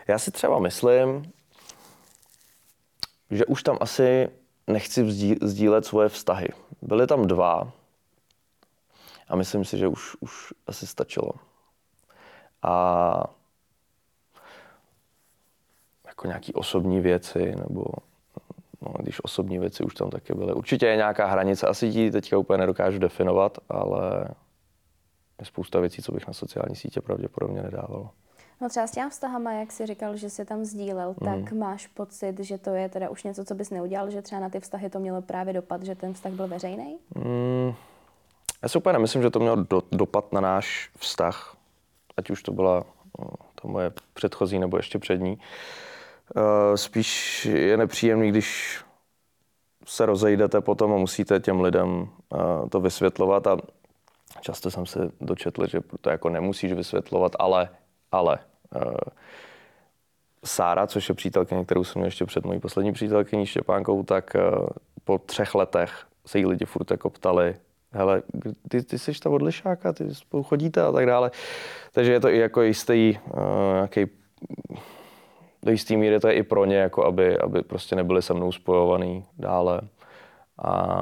Já 0.08 0.20
si 0.20 0.32
třeba 0.32 0.60
myslím, 0.60 1.34
že 3.32 3.46
už 3.46 3.64
tam 3.64 3.78
asi 3.82 4.30
nechci 4.68 5.12
sdílet 5.42 5.86
svoje 5.86 6.10
vztahy. 6.10 6.48
Byly 6.82 7.08
tam 7.08 7.28
dva 7.28 7.72
a 9.28 9.36
myslím 9.36 9.66
si, 9.66 9.78
že 9.78 9.88
už, 9.88 10.16
už 10.20 10.54
asi 10.68 10.88
stačilo. 10.88 11.32
A 12.62 13.24
jako 16.22 16.28
nějaký 16.28 16.54
osobní 16.54 17.00
věci, 17.00 17.56
nebo 17.56 17.86
no, 18.82 18.94
když 19.00 19.24
osobní 19.24 19.60
věci 19.60 19.84
už 19.84 19.94
tam 19.94 20.10
taky 20.10 20.34
byly. 20.34 20.54
Určitě 20.54 20.86
je 20.86 20.96
nějaká 20.96 21.26
hranice, 21.26 21.68
asi 21.68 21.86
ji 21.86 22.12
teďka 22.12 22.38
úplně 22.38 22.58
nedokážu 22.58 23.00
definovat, 23.00 23.58
ale 23.70 24.28
je 25.40 25.46
spousta 25.46 25.80
věcí, 25.80 26.02
co 26.02 26.12
bych 26.12 26.28
na 26.28 26.34
sociální 26.34 26.76
sítě 26.76 27.02
pravděpodobně 27.02 27.62
nedával. 27.62 28.10
No 28.62 28.70
třeba 28.70 28.88
s 28.88 28.92
těmi 28.92 29.10
vztahama, 29.10 29.54
jak 29.54 29.72
jsi 29.72 29.86
říkal, 29.86 30.18
že 30.18 30.30
jsi 30.30 30.46
tam 30.46 30.66
sdílel, 30.66 31.16
mm. 31.22 31.26
tak 31.26 31.52
máš 31.52 31.88
pocit, 31.88 32.40
že 32.40 32.58
to 32.58 32.70
je 32.70 32.90
teda 32.90 33.10
už 33.10 33.24
něco, 33.24 33.46
co 33.46 33.56
bys 33.56 33.70
neudělal, 33.70 34.10
že 34.10 34.22
třeba 34.22 34.42
na 34.42 34.50
ty 34.50 34.60
vztahy 34.60 34.90
to 34.90 35.00
mělo 35.00 35.22
právě 35.22 35.54
dopad, 35.54 35.84
že 35.84 35.96
ten 35.96 36.14
vztah 36.14 36.32
byl 36.32 36.48
veřejný? 36.48 36.98
Mm. 37.16 37.74
Já 38.64 38.70
si 38.70 38.78
úplně 38.78 38.94
nemyslím, 38.94 39.22
že 39.22 39.30
to 39.30 39.40
mělo 39.40 39.56
do, 39.56 39.82
dopad 39.92 40.34
na 40.34 40.42
náš 40.42 40.90
vztah, 40.98 41.58
ať 42.18 42.30
už 42.30 42.44
to 42.44 42.52
byla 42.52 42.84
no, 43.20 43.28
to 43.62 43.68
moje 43.68 43.92
předchozí 44.14 44.60
nebo 44.60 44.78
ještě 44.78 45.00
přední. 45.00 45.38
Uh, 45.38 45.42
spíš 46.76 47.46
je 47.46 47.78
nepříjemný, 47.78 48.30
když 48.30 48.80
se 49.86 50.06
rozejdete 50.06 50.62
potom 50.62 50.94
a 50.94 50.98
musíte 50.98 51.40
těm 51.40 51.62
lidem 51.62 51.90
uh, 51.90 52.70
to 52.70 52.80
vysvětlovat 52.80 53.48
a 53.48 53.58
často 54.42 54.72
jsem 54.72 54.86
se 54.86 55.12
dočetl, 55.22 55.68
že 55.68 55.82
to 56.02 56.10
jako 56.10 56.30
nemusíš 56.30 56.74
vysvětlovat, 56.74 57.36
ale, 57.40 57.70
ale 58.12 58.40
uh, 58.76 58.94
Sára, 60.46 60.88
což 60.88 61.10
je 61.10 61.16
přítelkyně, 61.16 61.66
kterou 61.66 61.84
jsem 61.84 62.00
měl 62.00 62.08
ještě 62.08 62.26
před 62.26 62.46
mojí 62.46 62.60
poslední 62.60 62.94
přítelkyní 62.94 63.46
Štěpánkou, 63.46 64.04
tak 64.04 64.36
po 65.04 65.18
třech 65.18 65.56
letech 65.56 66.06
se 66.26 66.40
jí 66.40 66.46
lidi 66.46 66.66
furt 66.66 66.92
jako 66.92 67.10
ptali, 67.10 67.56
hele, 67.92 68.22
ty, 68.70 68.84
ty 68.84 69.00
jsi 69.00 69.12
ta 69.20 69.30
odlišáka, 69.30 69.94
ty 69.94 70.16
spolu 70.16 70.44
chodíte 70.44 70.82
a 70.82 70.92
tak 70.92 71.06
dále. 71.06 71.32
Takže 71.92 72.12
je 72.12 72.20
to 72.20 72.30
i 72.30 72.38
jako 72.38 72.62
jistý 72.62 73.18
uh, 73.34 73.40
nějaký 73.74 74.06
do 75.64 75.72
jistý 75.72 75.98
míry 75.98 76.20
to 76.20 76.28
je 76.28 76.34
i 76.34 76.44
pro 76.44 76.66
ně, 76.66 76.78
jako 76.78 77.06
aby, 77.06 77.38
aby 77.38 77.62
prostě 77.62 77.96
nebyli 77.96 78.22
se 78.22 78.34
mnou 78.34 78.52
spojovaný 78.52 79.26
dále. 79.38 79.82
A 80.64 80.98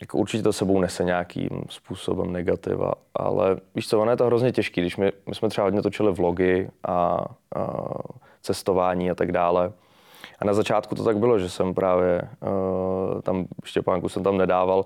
jako 0.00 0.18
určitě 0.18 0.42
to 0.42 0.52
sebou 0.52 0.80
nese 0.80 1.04
nějakým 1.04 1.64
způsobem 1.68 2.32
negativa, 2.32 2.92
ale 3.14 3.56
víš 3.74 3.88
co, 3.88 4.00
ono 4.00 4.10
je 4.10 4.16
to 4.16 4.26
hrozně 4.26 4.52
těžký, 4.52 4.80
když 4.80 4.96
my, 4.96 5.12
my 5.28 5.34
jsme 5.34 5.48
třeba 5.48 5.64
hodně 5.64 5.82
točili 5.82 6.12
vlogy 6.12 6.70
a, 6.88 6.94
a 7.56 7.66
cestování 8.42 9.10
a 9.10 9.14
tak 9.14 9.32
dále. 9.32 9.72
A 10.38 10.44
na 10.44 10.54
začátku 10.54 10.94
to 10.94 11.04
tak 11.04 11.18
bylo, 11.18 11.38
že 11.38 11.48
jsem 11.48 11.74
právě 11.74 12.22
uh, 12.22 13.20
tam 13.20 13.46
Štěpánku 13.64 14.08
jsem 14.08 14.22
tam 14.22 14.38
nedával. 14.38 14.84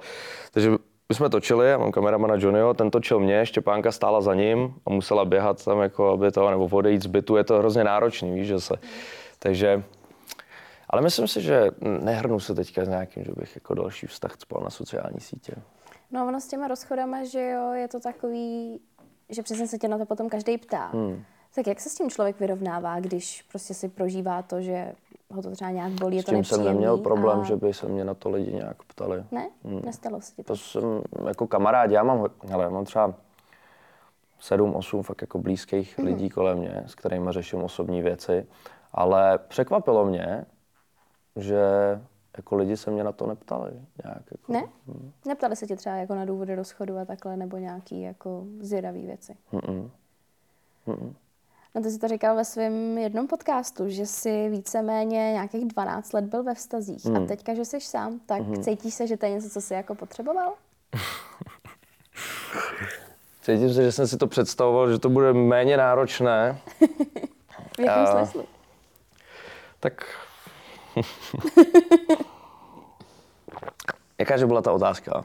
Takže 0.52 0.70
my 1.08 1.14
jsme 1.14 1.30
točili, 1.30 1.70
já 1.70 1.78
mám 1.78 1.92
kameramana 1.92 2.34
Johnnyho, 2.38 2.74
ten 2.74 2.90
točil 2.90 3.20
mě, 3.20 3.46
Štěpánka 3.46 3.92
stála 3.92 4.20
za 4.20 4.34
ním 4.34 4.74
a 4.86 4.90
musela 4.90 5.24
běhat 5.24 5.64
tam 5.64 5.80
jako, 5.80 6.08
aby 6.08 6.32
to, 6.32 6.50
nebo 6.50 6.68
odejít 6.72 7.02
z 7.02 7.06
bytu, 7.06 7.36
je 7.36 7.44
to 7.44 7.58
hrozně 7.58 7.84
náročný, 7.84 8.34
víš, 8.34 8.46
že 8.46 8.60
se. 8.60 8.74
Takže, 9.38 9.82
ale 10.90 11.02
myslím 11.02 11.28
si, 11.28 11.40
že 11.40 11.70
nehrnu 11.80 12.40
se 12.40 12.54
teďka 12.54 12.84
s 12.84 12.88
nějakým, 12.88 13.24
že 13.24 13.32
bych 13.36 13.54
jako 13.54 13.74
další 13.74 14.06
vztah 14.06 14.36
spal 14.38 14.62
na 14.64 14.70
sociální 14.70 15.20
sítě. 15.20 15.52
No 16.10 16.26
ono 16.26 16.40
s 16.40 16.48
těma 16.48 16.68
rozchodama, 16.68 17.24
že 17.24 17.50
jo, 17.50 17.72
je 17.72 17.88
to 17.88 18.00
takový, 18.00 18.80
že 19.28 19.42
přesně 19.42 19.68
se 19.68 19.78
tě 19.78 19.88
na 19.88 19.98
to 19.98 20.06
potom 20.06 20.28
každý 20.28 20.58
ptá. 20.58 20.86
Hmm. 20.86 21.24
Tak 21.54 21.66
jak 21.66 21.80
se 21.80 21.90
s 21.90 21.94
tím 21.94 22.10
člověk 22.10 22.40
vyrovnává, 22.40 23.00
když 23.00 23.42
prostě 23.42 23.74
si 23.74 23.88
prožívá 23.88 24.42
to, 24.42 24.60
že 24.62 24.92
ho 25.30 25.42
to 25.42 25.50
třeba 25.50 25.70
nějak 25.70 25.92
bolí, 25.92 26.16
je 26.16 26.22
to 26.22 26.30
tím 26.30 26.44
jsem 26.44 26.64
neměl 26.64 26.98
problém, 26.98 27.40
a... 27.40 27.44
že 27.44 27.56
by 27.56 27.74
se 27.74 27.88
mě 27.88 28.04
na 28.04 28.14
to 28.14 28.30
lidi 28.30 28.52
nějak 28.52 28.82
ptali. 28.82 29.24
Ne? 29.30 29.50
Hmm. 29.64 29.80
Nestalo 29.84 30.20
se 30.20 30.34
ti 30.34 30.42
to? 30.42 30.52
To 30.52 30.56
jsem 30.56 31.02
jako 31.26 31.46
kamarád, 31.46 31.90
já 31.90 32.02
mám, 32.02 32.26
hele, 32.48 32.70
mám 32.70 32.84
třeba 32.84 33.14
sedm, 34.40 34.74
osm 34.74 35.02
fakt 35.02 35.20
jako 35.20 35.38
blízkých 35.38 35.98
hmm. 35.98 36.06
lidí 36.06 36.30
kolem 36.30 36.58
mě, 36.58 36.82
s 36.86 36.94
kterými 36.94 37.32
řeším 37.32 37.62
osobní 37.62 38.02
věci, 38.02 38.46
ale 38.92 39.38
překvapilo 39.38 40.04
mě, 40.04 40.44
že 41.36 41.60
jako 42.36 42.56
lidi 42.56 42.76
se 42.76 42.90
mě 42.90 43.04
na 43.04 43.12
to 43.12 43.26
neptali. 43.26 43.72
Nějak, 44.04 44.22
jako, 44.30 44.52
ne? 44.52 44.68
Hmm. 44.86 45.12
Neptali 45.26 45.56
se 45.56 45.66
tě 45.66 45.76
třeba 45.76 45.94
jako 45.94 46.14
na 46.14 46.24
důvody 46.24 46.54
rozchodu 46.54 46.98
a 46.98 47.04
takhle, 47.04 47.36
nebo 47.36 47.56
nějaký 47.56 48.02
jako 48.02 48.44
zvědavý 48.60 49.06
věci? 49.06 49.36
Hmm. 49.52 49.90
Hmm. 50.86 51.14
No 51.74 51.82
ty 51.82 51.90
jsi 51.90 51.98
to 51.98 52.08
říkal 52.08 52.36
ve 52.36 52.44
svém 52.44 52.98
jednom 52.98 53.26
podcastu, 53.26 53.88
že 53.88 54.06
jsi 54.06 54.48
víceméně 54.48 55.32
nějakých 55.32 55.64
12 55.64 56.12
let 56.12 56.24
byl 56.24 56.42
ve 56.42 56.54
vztazích 56.54 57.04
hmm. 57.04 57.16
a 57.16 57.26
teďka, 57.26 57.54
že 57.54 57.64
jsi 57.64 57.80
sám, 57.80 58.20
tak 58.26 58.42
hmm. 58.42 58.62
cítíš 58.62 58.94
se, 58.94 59.06
že 59.06 59.16
to 59.16 59.26
je 59.26 59.32
něco, 59.32 59.50
co 59.50 59.60
jsi 59.60 59.74
jako 59.74 59.94
potřeboval? 59.94 60.54
Cítím 63.42 63.74
se, 63.74 63.82
že 63.82 63.92
jsem 63.92 64.06
si 64.06 64.16
to 64.16 64.26
představoval, 64.26 64.90
že 64.90 64.98
to 64.98 65.08
bude 65.08 65.32
méně 65.32 65.76
náročné. 65.76 66.58
v 67.76 67.80
jakém 67.80 68.06
smyslu? 68.06 68.44
Tak... 69.80 70.04
Jakáže 74.18 74.46
byla 74.46 74.62
ta 74.62 74.72
otázka? 74.72 75.24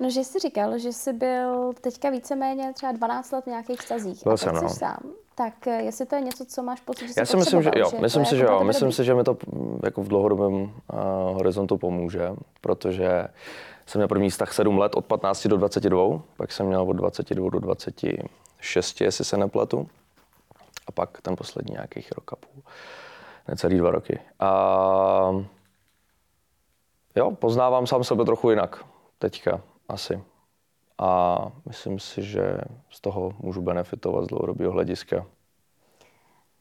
No, 0.00 0.10
že 0.10 0.24
jsi 0.24 0.38
říkal, 0.38 0.78
že 0.78 0.92
jsi 0.92 1.12
byl 1.12 1.72
teďka 1.80 2.10
víceméně 2.10 2.72
třeba 2.72 2.92
12 2.92 3.32
let 3.32 3.44
v 3.44 3.46
nějakých 3.46 3.80
vztazích. 3.80 4.22
Byl 4.22 4.32
a 4.32 4.36
jsem, 4.36 4.54
no. 4.54 4.68
sám. 4.68 4.98
Tak 5.34 5.66
eh, 5.66 5.82
jestli 5.82 6.06
to 6.06 6.14
je 6.14 6.20
něco, 6.20 6.44
co 6.44 6.62
máš 6.62 6.80
pocit, 6.80 7.08
že 7.08 7.14
Já 7.16 7.26
si 7.26 7.36
myslím, 7.36 7.62
že 7.62 7.70
jo. 7.76 7.90
Že 7.90 7.98
myslím 7.98 8.24
si, 8.24 8.36
že 8.36 8.44
jo. 8.44 8.64
Myslím 8.64 8.92
si, 8.92 9.04
že 9.04 9.14
mi 9.14 9.24
to 9.24 9.36
mm, 9.52 9.80
jako 9.84 10.02
v 10.02 10.08
dlouhodobém 10.08 10.54
uh, 10.54 10.70
horizontu 11.34 11.78
pomůže, 11.78 12.30
protože 12.60 13.24
jsem 13.86 13.98
měl 13.98 14.08
první 14.08 14.30
vztah 14.30 14.52
7 14.52 14.78
let, 14.78 14.94
od 14.94 15.06
15 15.06 15.46
do 15.46 15.56
22, 15.56 16.22
pak 16.36 16.52
jsem 16.52 16.66
měl 16.66 16.82
od 16.82 16.92
22 16.92 17.50
do 17.50 17.58
26, 17.58 19.00
jestli 19.00 19.24
se 19.24 19.36
nepletu. 19.36 19.88
A 20.86 20.92
pak 20.92 21.20
ten 21.20 21.36
poslední 21.36 21.72
nějakých 21.72 22.12
rok 22.12 22.32
a 22.32 22.36
půl. 22.36 22.62
Necelý 23.48 23.78
dva 23.78 23.90
roky. 23.90 24.20
A 24.40 25.44
jo, 27.16 27.30
poznávám 27.30 27.86
sám 27.86 28.04
sebe 28.04 28.24
trochu 28.24 28.50
jinak 28.50 28.84
teďka 29.18 29.60
asi. 29.90 30.22
A 30.98 31.38
myslím 31.66 31.98
si, 31.98 32.22
že 32.22 32.58
z 32.90 33.00
toho 33.00 33.32
můžu 33.38 33.62
benefitovat 33.62 34.24
z 34.24 34.26
dlouhodobého 34.26 34.72
hlediska. 34.72 35.26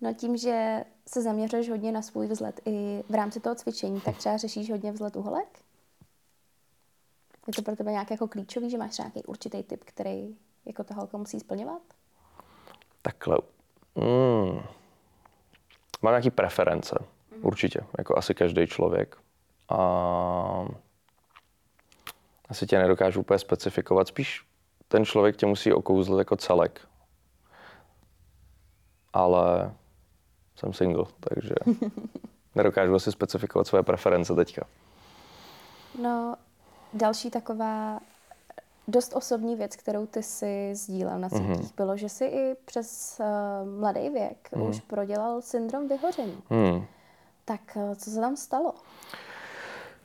No 0.01 0.13
tím, 0.13 0.37
že 0.37 0.83
se 1.07 1.21
zaměřuješ 1.21 1.69
hodně 1.69 1.91
na 1.91 2.01
svůj 2.01 2.27
vzhled 2.27 2.61
i 2.65 3.03
v 3.09 3.13
rámci 3.15 3.39
toho 3.39 3.55
cvičení, 3.55 4.01
tak 4.01 4.17
třeba 4.17 4.37
řešíš 4.37 4.71
hodně 4.71 4.91
vzhled 4.91 5.15
uholek? 5.15 5.59
Je 7.47 7.53
to 7.53 7.61
pro 7.61 7.75
tebe 7.75 7.91
nějak 7.91 8.11
jako 8.11 8.27
klíčový, 8.27 8.69
že 8.69 8.77
máš 8.77 8.97
nějaký 8.97 9.23
určitý 9.23 9.63
typ, 9.63 9.83
který 9.83 10.35
jako 10.65 10.83
ta 10.83 10.95
holka 10.95 11.17
musí 11.17 11.39
splňovat? 11.39 11.81
Takhle. 13.01 13.37
Mm. 13.95 14.61
Mám 16.01 16.11
nějaký 16.11 16.29
preference, 16.29 16.95
mm. 17.35 17.45
určitě, 17.45 17.79
jako 17.97 18.17
asi 18.17 18.33
každý 18.33 18.67
člověk. 18.67 19.17
A 19.69 19.77
asi 22.49 22.65
tě 22.65 22.79
nedokážu 22.79 23.19
úplně 23.19 23.39
specifikovat. 23.39 24.07
Spíš 24.07 24.45
ten 24.87 25.05
člověk 25.05 25.37
tě 25.37 25.45
musí 25.45 25.73
okouzlit 25.73 26.19
jako 26.19 26.35
celek. 26.35 26.81
Ale 29.13 29.73
jsem 30.55 30.73
single, 30.73 31.05
takže 31.19 31.55
nedokážu 32.55 32.95
asi 32.95 33.11
specifikovat 33.11 33.67
své 33.67 33.83
preference 33.83 34.35
teďka. 34.35 34.65
No, 36.01 36.35
další 36.93 37.29
taková 37.29 37.99
dost 38.87 39.15
osobní 39.15 39.55
věc, 39.55 39.75
kterou 39.75 40.05
ty 40.05 40.23
si 40.23 40.75
sdílel 40.75 41.19
na 41.19 41.29
sítích, 41.29 41.45
mm-hmm. 41.45 41.71
bylo, 41.77 41.97
že 41.97 42.09
si 42.09 42.25
i 42.25 42.55
přes 42.65 43.19
uh, 43.19 43.79
mladý 43.79 44.09
věk 44.09 44.49
mm. 44.55 44.61
už 44.61 44.79
prodělal 44.79 45.41
syndrom 45.41 45.87
vyhoření. 45.87 46.37
Mm. 46.49 46.85
Tak 47.45 47.61
uh, 47.75 47.95
co 47.95 48.09
se 48.09 48.21
tam 48.21 48.37
stalo? 48.37 48.73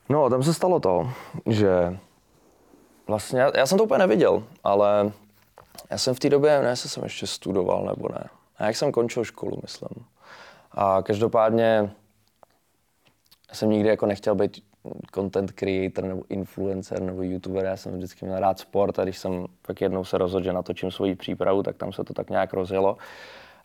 No, 0.08 0.30
tam 0.30 0.42
se 0.42 0.54
stalo 0.54 0.80
to, 0.80 1.10
že 1.46 1.98
vlastně, 3.06 3.40
já, 3.54 3.66
jsem 3.66 3.78
to 3.78 3.84
úplně 3.84 3.98
neviděl, 3.98 4.44
ale 4.64 5.12
já 5.90 5.98
jsem 5.98 6.14
v 6.14 6.20
té 6.20 6.30
době, 6.30 6.62
ne, 6.62 6.76
jsem 6.76 7.04
ještě 7.04 7.26
studoval 7.26 7.84
nebo 7.84 8.08
ne. 8.08 8.24
A 8.58 8.66
jak 8.66 8.76
jsem 8.76 8.92
končil 8.92 9.24
školu, 9.24 9.58
myslím. 9.62 10.06
A 10.72 11.02
každopádně 11.02 11.90
jsem 13.52 13.70
nikdy 13.70 13.88
jako 13.88 14.06
nechtěl 14.06 14.34
být 14.34 14.64
content 15.14 15.52
creator 15.52 16.04
nebo 16.04 16.22
influencer 16.28 17.02
nebo 17.02 17.22
youtuber. 17.22 17.64
Já 17.64 17.76
jsem 17.76 17.92
vždycky 17.92 18.26
měl 18.26 18.40
rád 18.40 18.58
sport 18.58 18.98
a 18.98 19.04
když 19.04 19.18
jsem 19.18 19.46
pak 19.66 19.80
jednou 19.80 20.04
se 20.04 20.18
rozhodl, 20.18 20.44
že 20.44 20.52
natočím 20.52 20.90
svoji 20.90 21.14
přípravu, 21.14 21.62
tak 21.62 21.76
tam 21.76 21.92
se 21.92 22.04
to 22.04 22.14
tak 22.14 22.30
nějak 22.30 22.52
rozjelo. 22.52 22.96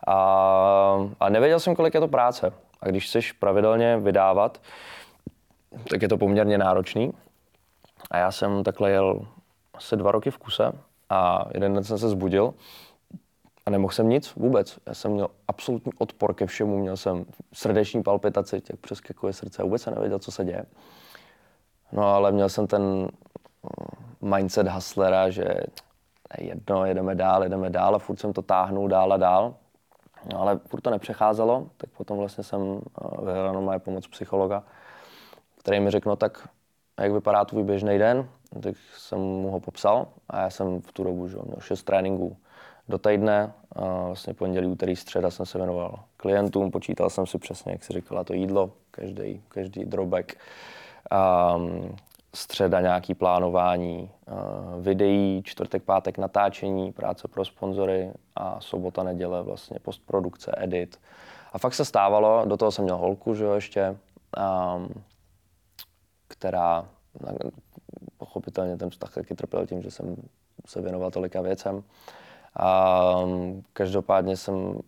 A, 0.06 1.08
a 1.20 1.28
nevěděl 1.28 1.60
jsem, 1.60 1.76
kolik 1.76 1.94
je 1.94 2.00
to 2.00 2.08
práce. 2.08 2.52
A 2.80 2.88
když 2.88 3.06
chceš 3.06 3.32
pravidelně 3.32 3.96
vydávat, 3.96 4.60
tak 5.90 6.02
je 6.02 6.08
to 6.08 6.18
poměrně 6.18 6.58
náročný. 6.58 7.12
A 8.10 8.18
já 8.18 8.30
jsem 8.30 8.64
takhle 8.64 8.90
jel 8.90 9.26
asi 9.74 9.96
dva 9.96 10.12
roky 10.12 10.30
v 10.30 10.38
kuse 10.38 10.72
a 11.08 11.44
jeden 11.54 11.74
den 11.74 11.84
jsem 11.84 11.98
se 11.98 12.08
zbudil 12.08 12.54
a 13.66 13.70
nemohl 13.70 13.92
jsem 13.92 14.08
nic 14.08 14.34
vůbec. 14.34 14.78
Já 14.86 14.94
jsem 14.94 15.10
měl 15.12 15.28
absolutní 15.48 15.92
odpor 15.98 16.34
ke 16.34 16.46
všemu, 16.46 16.78
měl 16.78 16.96
jsem 16.96 17.24
srdeční 17.52 18.02
palpitaci, 18.02 18.62
jak 18.70 18.80
přeskakuje 18.80 19.32
srdce 19.32 19.62
vůbec 19.62 19.82
jsem 19.82 19.94
nevěděl, 19.94 20.18
co 20.18 20.32
se 20.32 20.44
děje. 20.44 20.64
No 21.92 22.02
ale 22.02 22.32
měl 22.32 22.48
jsem 22.48 22.66
ten 22.66 22.82
mm, 22.82 23.08
mindset 24.34 24.68
hustlera, 24.68 25.30
že 25.30 25.44
jedno, 26.38 26.86
jedeme 26.86 27.14
dál, 27.14 27.42
jedeme 27.42 27.70
dál 27.70 27.94
a 27.94 27.98
furt 27.98 28.20
jsem 28.20 28.32
to 28.32 28.42
táhnul 28.42 28.88
dál 28.88 29.12
a 29.12 29.16
dál. 29.16 29.54
No 30.32 30.40
ale 30.40 30.60
furt 30.66 30.80
to 30.80 30.90
nepřecházelo, 30.90 31.66
tak 31.76 31.90
potom 31.90 32.18
vlastně 32.18 32.44
jsem 32.44 32.80
eh, 33.04 33.24
vyhledal 33.24 33.60
moje 33.60 33.78
pomoc 33.78 34.06
psychologa, 34.06 34.62
který 35.58 35.80
mi 35.80 35.90
řekl, 35.90 36.08
no 36.08 36.16
tak 36.16 36.48
jak 37.02 37.12
vypadá 37.12 37.44
tvůj 37.44 37.62
běžný 37.62 37.98
den, 37.98 38.28
tak 38.62 38.74
jsem 38.96 39.18
mu 39.18 39.50
ho 39.50 39.60
popsal 39.60 40.06
a 40.28 40.40
já 40.40 40.50
jsem 40.50 40.80
v 40.80 40.92
tu 40.92 41.04
dobu 41.04 41.28
že, 41.28 41.36
měl 41.36 41.60
šest 41.60 41.82
tréninků 41.82 42.36
do 42.88 42.98
týdne, 42.98 43.52
a 43.76 44.06
vlastně 44.06 44.34
pondělí, 44.34 44.66
úterý, 44.66 44.96
středa 44.96 45.30
jsem 45.30 45.46
se 45.46 45.58
věnoval 45.58 45.98
klientům, 46.16 46.70
počítal 46.70 47.10
jsem 47.10 47.26
si 47.26 47.38
přesně, 47.38 47.72
jak 47.72 47.84
si 47.84 47.92
říkala, 47.92 48.24
to 48.24 48.32
jídlo, 48.34 48.70
každý, 48.90 49.42
každý 49.48 49.84
drobek. 49.84 50.36
Um, 51.56 51.96
středa 52.34 52.80
nějaký 52.80 53.14
plánování 53.14 54.10
videí, 54.80 55.42
čtvrtek, 55.44 55.82
pátek 55.82 56.18
natáčení, 56.18 56.92
práce 56.92 57.28
pro 57.28 57.44
sponzory 57.44 58.12
a 58.36 58.60
sobota, 58.60 59.02
neděle 59.02 59.42
vlastně 59.42 59.78
postprodukce, 59.82 60.52
edit. 60.56 61.00
A 61.52 61.58
fakt 61.58 61.74
se 61.74 61.84
stávalo, 61.84 62.44
do 62.46 62.56
toho 62.56 62.70
jsem 62.70 62.84
měl 62.84 62.96
holku, 62.96 63.34
že 63.34 63.44
jo, 63.44 63.52
ještě, 63.52 63.96
um, 64.76 64.88
která 66.30 66.88
pochopitelně 68.18 68.76
ten 68.76 68.90
vztah 68.90 69.14
taky 69.14 69.34
trpěl 69.34 69.66
tím, 69.66 69.82
že 69.82 69.90
jsem 69.90 70.16
se 70.66 70.80
věnoval 70.80 71.10
tolika 71.10 71.40
věcem. 71.40 71.82
A 72.56 73.16
um, 73.20 73.62
každopádně 73.72 74.36
jsem, 74.36 74.78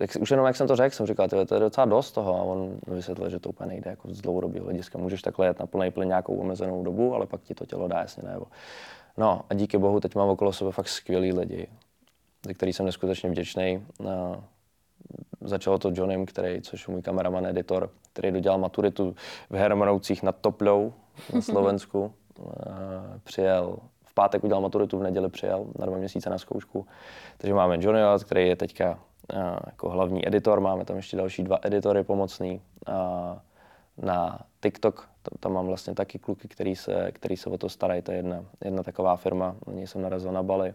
jak, 0.00 0.10
už 0.20 0.30
jenom 0.30 0.46
jak 0.46 0.56
jsem 0.56 0.66
to 0.66 0.76
řekl, 0.76 0.94
jsem 0.94 1.06
říkal, 1.06 1.28
to 1.28 1.36
je 1.36 1.60
docela 1.60 1.84
dost 1.84 2.12
toho 2.12 2.34
a 2.34 2.42
on 2.42 2.78
vysvětlil, 2.86 3.30
že 3.30 3.38
to 3.38 3.48
úplně 3.48 3.68
nejde 3.68 3.90
jako 3.90 4.08
z 4.14 4.20
dlouhodobého 4.20 4.64
hlediska. 4.64 4.98
Můžeš 4.98 5.22
takhle 5.22 5.46
jet 5.46 5.58
na 5.58 5.66
plný 5.66 5.90
plyn 5.90 6.08
nějakou 6.08 6.36
omezenou 6.36 6.84
dobu, 6.84 7.14
ale 7.14 7.26
pak 7.26 7.42
ti 7.42 7.54
to 7.54 7.66
tělo 7.66 7.88
dá 7.88 8.00
jasně 8.00 8.22
nebo. 8.22 8.46
No 9.16 9.40
a 9.50 9.54
díky 9.54 9.78
bohu 9.78 10.00
teď 10.00 10.14
mám 10.14 10.28
okolo 10.28 10.52
sebe 10.52 10.72
fakt 10.72 10.88
skvělý 10.88 11.32
lidi, 11.32 11.66
za 12.46 12.54
který 12.54 12.72
jsem 12.72 12.86
neskutečně 12.86 13.30
vděčný. 13.30 13.86
Začalo 15.40 15.78
to 15.78 15.90
Johnem, 15.94 16.26
který, 16.26 16.60
což 16.62 16.88
je 16.88 16.92
můj 16.92 17.02
kameraman, 17.02 17.46
editor, 17.46 17.90
který 18.12 18.32
dodělal 18.32 18.58
maturitu 18.58 19.14
v 19.50 19.54
Hermanovcích 19.54 20.22
nad 20.22 20.36
Toplou 20.40 20.92
na 21.34 21.40
Slovensku. 21.40 22.12
Uh, 22.38 22.44
přijel 23.24 23.78
v 24.04 24.14
pátek 24.14 24.44
udělal 24.44 24.62
maturitu, 24.62 24.98
v 24.98 25.02
neděli 25.02 25.28
přijel 25.28 25.66
na 25.78 25.86
dva 25.86 25.96
měsíce 25.96 26.30
na 26.30 26.38
zkoušku. 26.38 26.86
Takže 27.38 27.54
máme 27.54 27.78
Johnny, 27.80 28.00
který 28.24 28.48
je 28.48 28.56
teďka 28.56 28.98
uh, 29.34 29.38
jako 29.66 29.90
hlavní 29.90 30.28
editor, 30.28 30.60
máme 30.60 30.84
tam 30.84 30.96
ještě 30.96 31.16
další 31.16 31.42
dva 31.42 31.58
editory 31.62 32.04
pomocný. 32.04 32.60
Uh, 32.88 33.38
na 34.02 34.38
TikTok, 34.60 35.08
tam, 35.22 35.38
tam 35.40 35.52
mám 35.52 35.66
vlastně 35.66 35.94
taky 35.94 36.18
kluky, 36.18 36.48
který 36.48 36.76
se, 36.76 37.12
který 37.12 37.36
se 37.36 37.50
o 37.50 37.58
to 37.58 37.68
starají, 37.68 38.02
to 38.02 38.12
je 38.12 38.18
jedna, 38.18 38.44
jedna 38.64 38.82
taková 38.82 39.16
firma, 39.16 39.56
na 39.66 39.72
něj 39.72 39.86
jsem 39.86 40.02
narazil 40.02 40.32
na 40.32 40.42
Bali. 40.42 40.74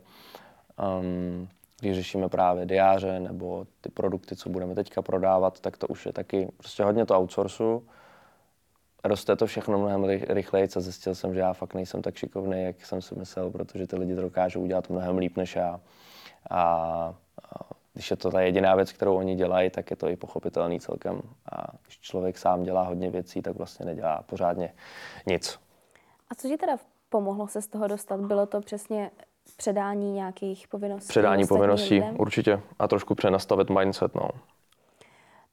Um, 0.99 1.47
když 1.79 1.95
řešíme 1.95 2.29
právě 2.29 2.65
diáře 2.65 3.19
nebo 3.19 3.67
ty 3.81 3.89
produkty, 3.89 4.35
co 4.35 4.49
budeme 4.49 4.75
teďka 4.75 5.01
prodávat, 5.01 5.59
tak 5.59 5.77
to 5.77 5.87
už 5.87 6.05
je 6.05 6.13
taky 6.13 6.47
prostě 6.57 6.83
hodně 6.83 7.05
to 7.05 7.19
outsourcu 7.19 7.83
roste 9.05 9.35
to 9.35 9.45
všechno 9.45 9.77
mnohem 9.77 10.03
rychleji 10.29 10.67
a 10.75 10.79
zjistil 10.79 11.15
jsem, 11.15 11.33
že 11.33 11.39
já 11.39 11.53
fakt 11.53 11.73
nejsem 11.73 12.01
tak 12.01 12.15
šikovný, 12.15 12.63
jak 12.63 12.85
jsem 12.85 13.01
si 13.01 13.15
myslel, 13.15 13.51
protože 13.51 13.87
ty 13.87 13.95
lidi 13.95 14.15
to 14.15 14.21
dokážou 14.21 14.61
udělat 14.61 14.89
mnohem 14.89 15.17
líp 15.17 15.37
než 15.37 15.55
já. 15.55 15.79
A, 16.49 16.61
a 16.61 17.69
když 17.93 18.11
je 18.11 18.17
to 18.17 18.31
ta 18.31 18.41
jediná 18.41 18.75
věc, 18.75 18.91
kterou 18.91 19.15
oni 19.15 19.35
dělají, 19.35 19.69
tak 19.69 19.89
je 19.89 19.95
to 19.95 20.09
i 20.09 20.15
pochopitelný 20.15 20.79
celkem. 20.79 21.21
A 21.51 21.67
když 21.83 21.99
člověk 21.99 22.37
sám 22.37 22.63
dělá 22.63 22.83
hodně 22.83 23.09
věcí, 23.09 23.41
tak 23.41 23.55
vlastně 23.55 23.85
nedělá 23.85 24.23
pořádně 24.25 24.73
nic. 25.27 25.59
A 26.29 26.35
co 26.35 26.47
ti 26.47 26.57
teda 26.57 26.77
pomohlo 27.09 27.47
se 27.47 27.61
z 27.61 27.67
toho 27.67 27.87
dostat? 27.87 28.19
Bylo 28.19 28.45
to 28.45 28.61
přesně 28.61 29.11
předání 29.57 30.11
nějakých 30.11 30.67
povinností? 30.67 31.07
Předání 31.07 31.47
povinností, 31.47 31.93
lidem? 31.93 32.15
určitě. 32.19 32.61
A 32.79 32.87
trošku 32.87 33.15
přenastavit 33.15 33.69
mindset, 33.69 34.15
no. 34.15 34.29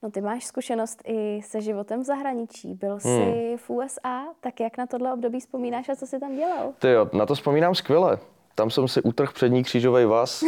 No 0.02 0.10
ty 0.10 0.20
máš 0.20 0.44
zkušenost 0.44 1.02
i 1.04 1.40
se 1.42 1.60
životem 1.60 2.00
v 2.00 2.04
zahraničí. 2.04 2.74
Byl 2.74 3.00
jsi 3.00 3.08
hmm. 3.08 3.58
v 3.58 3.70
USA, 3.70 4.24
tak 4.40 4.60
jak 4.60 4.78
na 4.78 4.86
tohle 4.86 5.12
období 5.12 5.40
vzpomínáš 5.40 5.88
a 5.88 5.96
co 5.96 6.06
jsi 6.06 6.20
tam 6.20 6.36
dělal? 6.36 6.72
Ty 6.78 6.88
jo, 6.88 7.10
na 7.12 7.26
to 7.26 7.34
vzpomínám 7.34 7.74
skvěle. 7.74 8.18
Tam 8.54 8.70
jsem 8.70 8.88
si 8.88 9.02
utrhl 9.02 9.32
přední 9.32 9.62
křížový 9.62 10.04
vás. 10.04 10.44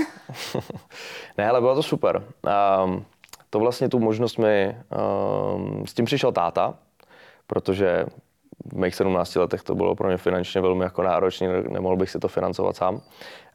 ne, 1.38 1.48
ale 1.48 1.61
bylo 1.61 1.74
to 1.74 1.83
super. 1.83 2.24
Um, 2.85 3.04
to 3.50 3.59
vlastně 3.59 3.88
tu 3.88 3.98
možnost 3.98 4.37
mi, 4.37 4.76
um, 5.57 5.87
s 5.87 5.94
tím 5.94 6.04
přišel 6.04 6.33
táta, 6.33 6.74
protože 7.46 8.07
v 8.72 8.77
mých 8.77 8.94
17 8.94 9.37
letech 9.37 9.62
to 9.62 9.74
bylo 9.74 9.94
pro 9.94 10.09
mě 10.09 10.16
finančně 10.16 10.61
velmi 10.61 10.85
jako 10.85 11.03
náročné, 11.03 11.62
nemohl 11.62 11.96
bych 11.96 12.11
si 12.11 12.18
to 12.18 12.29
financovat 12.29 12.77
sám. 12.77 13.00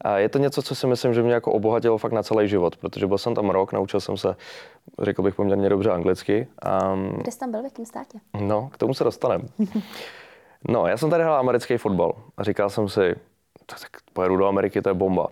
A 0.02 0.18
je 0.18 0.30
to 0.30 0.38
něco, 0.38 0.62
co 0.62 0.76
si 0.76 0.88
myslím, 0.88 1.14
že 1.14 1.24
mě 1.24 1.34
jako 1.34 1.52
obohatilo 1.52 1.98
fakt 1.98 2.12
na 2.12 2.24
celý 2.24 2.48
život, 2.48 2.78
protože 2.78 3.08
byl 3.08 3.18
jsem 3.18 3.36
tam 3.36 3.50
rok, 3.50 3.74
naučil 3.74 4.00
jsem 4.00 4.18
se, 4.18 4.36
řekl 5.02 5.22
bych, 5.22 5.36
poměrně 5.36 5.70
dobře 5.70 5.92
anglicky. 5.92 6.48
Um, 6.94 7.10
Kde 7.22 7.32
jsi 7.32 7.40
tam 7.40 7.52
byl, 7.52 7.62
v 7.62 7.64
jakém 7.64 7.86
státě? 7.86 8.18
No, 8.42 8.70
k 8.74 8.78
tomu 8.78 8.94
se 8.94 9.04
dostaneme. 9.04 9.44
no, 10.70 10.88
já 10.88 10.98
jsem 10.98 11.10
tady 11.10 11.24
hrál 11.24 11.40
americký 11.40 11.78
fotbal 11.78 12.14
a 12.38 12.44
říkal 12.44 12.70
jsem 12.70 12.90
si, 12.90 13.16
tak 13.66 14.02
pojedu 14.14 14.38
do 14.38 14.48
Ameriky, 14.48 14.82
to 14.82 14.90
je 14.90 14.94
bomba. 14.94 15.28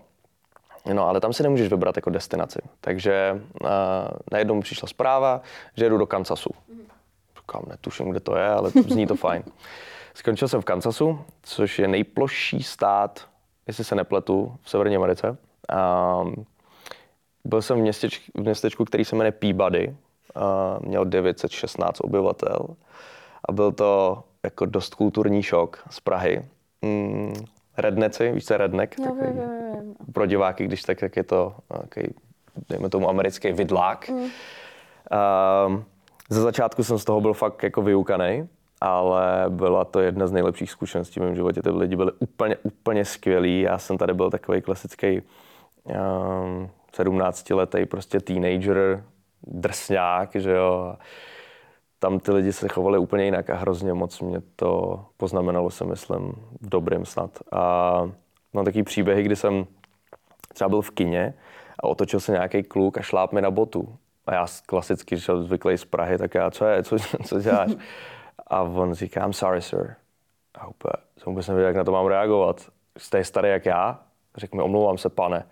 No, 0.93 1.09
ale 1.09 1.19
tam 1.19 1.33
si 1.33 1.43
nemůžeš 1.43 1.69
vybrat 1.69 1.95
jako 1.95 2.09
destinaci. 2.09 2.59
Takže 2.81 3.41
uh, 3.61 3.69
najednou 4.31 4.55
mi 4.55 4.61
přišla 4.61 4.87
zpráva, 4.87 5.41
že 5.75 5.85
jedu 5.85 5.97
do 5.97 6.05
Kansasu. 6.05 6.49
Kam 7.47 7.63
netuším, 7.67 8.09
kde 8.09 8.19
to 8.19 8.35
je, 8.35 8.47
ale 8.47 8.69
zní 8.69 9.07
to 9.07 9.15
fajn. 9.15 9.43
Skončil 10.13 10.47
jsem 10.47 10.61
v 10.61 10.65
Kansasu, 10.65 11.19
což 11.43 11.79
je 11.79 11.87
nejplošší 11.87 12.63
stát, 12.63 13.27
jestli 13.67 13.83
se 13.83 13.95
nepletu, 13.95 14.55
v 14.61 14.69
Severní 14.69 14.95
Americe. 14.95 15.37
Um, 16.21 16.45
byl 17.45 17.61
jsem 17.61 17.77
v, 17.77 17.81
městečku, 17.81 18.31
v 18.35 18.41
městečku, 18.41 18.85
který 18.85 19.05
se 19.05 19.15
jmenuje 19.15 19.31
Peabody. 19.31 19.95
Uh, 20.35 20.85
měl 20.87 21.05
916 21.05 21.99
obyvatel. 22.01 22.59
A 23.45 23.51
byl 23.51 23.71
to 23.71 24.23
jako 24.43 24.65
dost 24.65 24.95
kulturní 24.95 25.43
šok 25.43 25.83
z 25.89 25.99
Prahy. 25.99 26.45
Mm, 26.81 27.33
redneci, 27.77 28.31
víš, 28.31 28.45
co 28.45 28.53
je 28.53 28.57
redneck? 28.57 28.99
Jo, 28.99 29.05
takový, 29.05 29.37
jo, 29.37 29.43
jo, 29.43 29.75
jo. 29.75 29.93
Pro 30.13 30.25
diváky, 30.25 30.65
když 30.65 30.83
tak, 30.83 31.01
jak 31.01 31.15
je 31.15 31.23
to 31.23 31.55
takový, 31.67 32.07
dejme 32.69 32.89
tomu, 32.89 33.09
americký 33.09 33.51
vidlák. 33.51 34.09
Mm. 34.09 34.17
Um, 35.67 35.85
ze 36.29 36.41
začátku 36.41 36.83
jsem 36.83 36.99
z 36.99 37.05
toho 37.05 37.21
byl 37.21 37.33
fakt 37.33 37.63
jako 37.63 37.81
vyukaný, 37.81 38.49
ale 38.81 39.45
byla 39.49 39.85
to 39.85 39.99
jedna 39.99 40.27
z 40.27 40.31
nejlepších 40.31 40.71
zkušeností 40.71 41.19
v 41.19 41.23
mém 41.23 41.35
životě. 41.35 41.61
Ty 41.61 41.69
lidi 41.69 41.95
byli 41.95 42.11
úplně, 42.19 42.55
úplně 42.63 43.05
skvělí. 43.05 43.61
Já 43.61 43.77
jsem 43.77 43.97
tady 43.97 44.13
byl 44.13 44.29
takový 44.29 44.61
klasický 44.61 45.21
um, 45.83 46.69
17-letý 46.97 47.85
prostě 47.85 48.19
teenager, 48.19 49.03
drsňák, 49.43 50.35
že 50.35 50.51
jo. 50.51 50.95
Tam 51.99 52.19
ty 52.19 52.31
lidi 52.31 52.53
se 52.53 52.67
chovali 52.67 52.97
úplně 52.97 53.25
jinak 53.25 53.49
a 53.49 53.55
hrozně 53.55 53.93
moc 53.93 54.21
mě 54.21 54.41
to 54.55 55.01
poznamenalo, 55.17 55.69
si 55.69 55.85
myslím, 55.85 56.31
v 56.61 56.69
dobrým 56.69 57.05
snad. 57.05 57.39
A 57.51 58.01
mám 58.53 58.65
takový 58.65 58.83
příběhy, 58.83 59.23
kdy 59.23 59.35
jsem 59.35 59.65
třeba 60.53 60.69
byl 60.69 60.81
v 60.81 60.91
kině 60.91 61.33
a 61.79 61.83
otočil 61.87 62.19
se 62.19 62.31
nějaký 62.31 62.63
kluk 62.63 62.97
a 62.97 63.01
šláp 63.01 63.33
mi 63.33 63.41
na 63.41 63.51
botu 63.51 63.97
A 64.27 64.33
já 64.33 64.45
klasicky 64.65 65.19
šel 65.19 65.43
zvyklý 65.43 65.77
z 65.77 65.85
Prahy, 65.85 66.17
tak 66.17 66.35
já, 66.35 66.51
co 66.51 66.65
je, 66.65 66.83
co, 66.83 66.95
co 67.25 67.41
děláš? 67.41 67.71
A 68.47 68.61
on 68.61 68.93
říká, 68.93 69.23
I'm 69.23 69.33
sorry, 69.33 69.61
sir. 69.61 69.95
A 70.55 70.67
úplně, 70.67 70.93
jsem 71.17 71.31
vůbec 71.33 71.47
nevěděl, 71.47 71.67
jak 71.67 71.75
na 71.75 71.83
to 71.83 71.91
mám 71.91 72.05
reagovat. 72.05 72.69
Jste 72.97 73.23
starý 73.23 73.49
jak 73.49 73.65
já? 73.65 73.99
Řekl 74.37 74.57
mi, 74.57 74.63
omlouvám 74.63 74.97
se, 74.97 75.09
pane. 75.09 75.47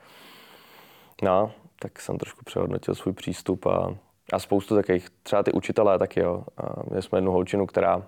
No, 1.22 1.52
tak 1.80 2.00
jsem 2.00 2.18
trošku 2.18 2.46
přehodnotil 2.46 2.96
svůj 2.96 3.14
přístup 3.14 3.66
a, 3.66 3.96
a 4.34 4.40
spoustu 4.40 4.76
takových, 4.76 5.10
třeba 5.24 5.44
ty 5.44 5.52
učitelé 5.52 6.00
taky, 6.00 6.20
jo. 6.20 6.44
A 6.58 6.84
měli 6.88 7.02
jsme 7.02 7.18
jednu 7.18 7.32
holčinu, 7.32 7.66
která 7.66 7.98
uh, 7.98 8.04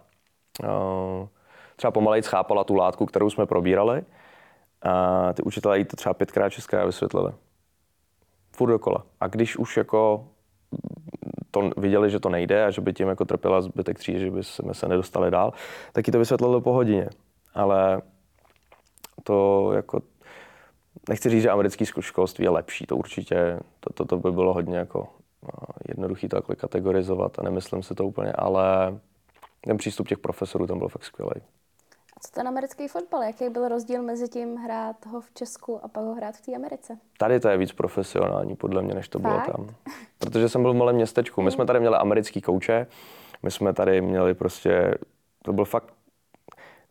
třeba 1.76 1.92
pomalej 1.92 2.22
chápala 2.22 2.64
tu 2.64 2.76
látku, 2.76 3.06
kterou 3.06 3.30
jsme 3.30 3.46
probírali. 3.46 4.04
A 4.82 5.34
ty 5.34 5.44
učitelé 5.44 5.78
jí 5.78 5.86
to 5.86 5.96
třeba 5.96 6.14
pětkrát, 6.14 6.52
šestkrát 6.52 6.86
vysvětlili. 6.86 7.34
Furt 8.52 8.70
dokola. 8.70 9.04
A 9.20 9.28
když 9.28 9.58
už 9.58 9.78
jako 9.78 10.28
to 11.62 11.82
viděli, 11.82 12.10
že 12.10 12.20
to 12.20 12.30
nejde 12.30 12.66
a 12.66 12.72
že 12.72 12.82
by 12.82 12.94
tím 12.94 13.08
jako 13.08 13.26
trpěla 13.26 13.62
zbytek 13.62 14.00
třídy, 14.00 14.20
že 14.20 14.32
by 14.32 14.44
jsme 14.44 14.74
se 14.74 14.88
nedostali 14.88 15.32
dál, 15.32 15.54
tak 15.94 16.08
jí 16.08 16.12
to 16.12 16.20
vysvětlilo 16.20 16.62
po 16.62 16.74
hodině. 16.74 17.10
Ale 17.54 18.02
to 19.24 19.70
jako, 19.74 20.00
nechci 21.10 21.30
říct, 21.30 21.42
že 21.42 21.50
americký 21.50 21.86
školství 21.86 22.44
je 22.44 22.50
lepší, 22.50 22.86
to 22.86 22.96
určitě, 22.96 23.60
to, 23.80 23.94
to, 23.94 24.06
to 24.06 24.18
by 24.18 24.32
bylo 24.32 24.54
hodně 24.54 24.78
jako 24.78 25.08
jednoduchý 25.88 26.28
to 26.28 26.36
takhle 26.36 26.56
kategorizovat 26.56 27.40
a 27.40 27.44
nemyslím 27.44 27.84
si 27.84 27.96
to 27.96 28.06
úplně, 28.06 28.32
ale 28.32 28.98
ten 29.62 29.78
přístup 29.78 30.08
těch 30.08 30.18
profesorů 30.18 30.68
tam 30.68 30.80
byl 30.80 30.88
fakt 30.88 31.04
skvělý. 31.04 31.42
Co 32.22 32.32
ten 32.32 32.48
americký 32.48 32.88
fotbal? 32.88 33.24
Jaký 33.24 33.50
byl 33.50 33.68
rozdíl 33.68 34.04
mezi 34.04 34.30
tím 34.30 34.56
hrát 34.56 35.06
ho 35.06 35.22
v 35.22 35.32
Česku 35.34 35.80
a 35.84 35.88
pak 35.88 36.04
ho 36.04 36.14
hrát 36.14 36.36
v 36.36 36.42
té 36.42 36.56
Americe? 36.56 36.98
Tady 37.18 37.40
to 37.40 37.50
je 37.50 37.58
víc 37.58 37.72
profesionální 37.72 38.56
podle 38.56 38.82
mě, 38.82 38.94
než 38.94 39.10
to 39.10 39.20
Fakt? 39.20 39.32
bylo 39.32 39.58
tam. 39.58 39.76
Protože 40.18 40.50
jsem 40.50 40.62
byl 40.62 40.74
v 40.74 40.76
malém 40.76 40.96
městečku. 40.96 41.42
My 41.42 41.52
jsme 41.52 41.66
tady 41.66 41.80
měli 41.80 41.96
americký 41.96 42.42
kouče, 42.42 42.88
my 43.44 43.52
jsme 43.52 43.74
tady 43.74 44.02
měli 44.02 44.34
prostě, 44.34 44.96
to 45.44 45.54
byl 45.54 45.66
fakt 45.66 45.94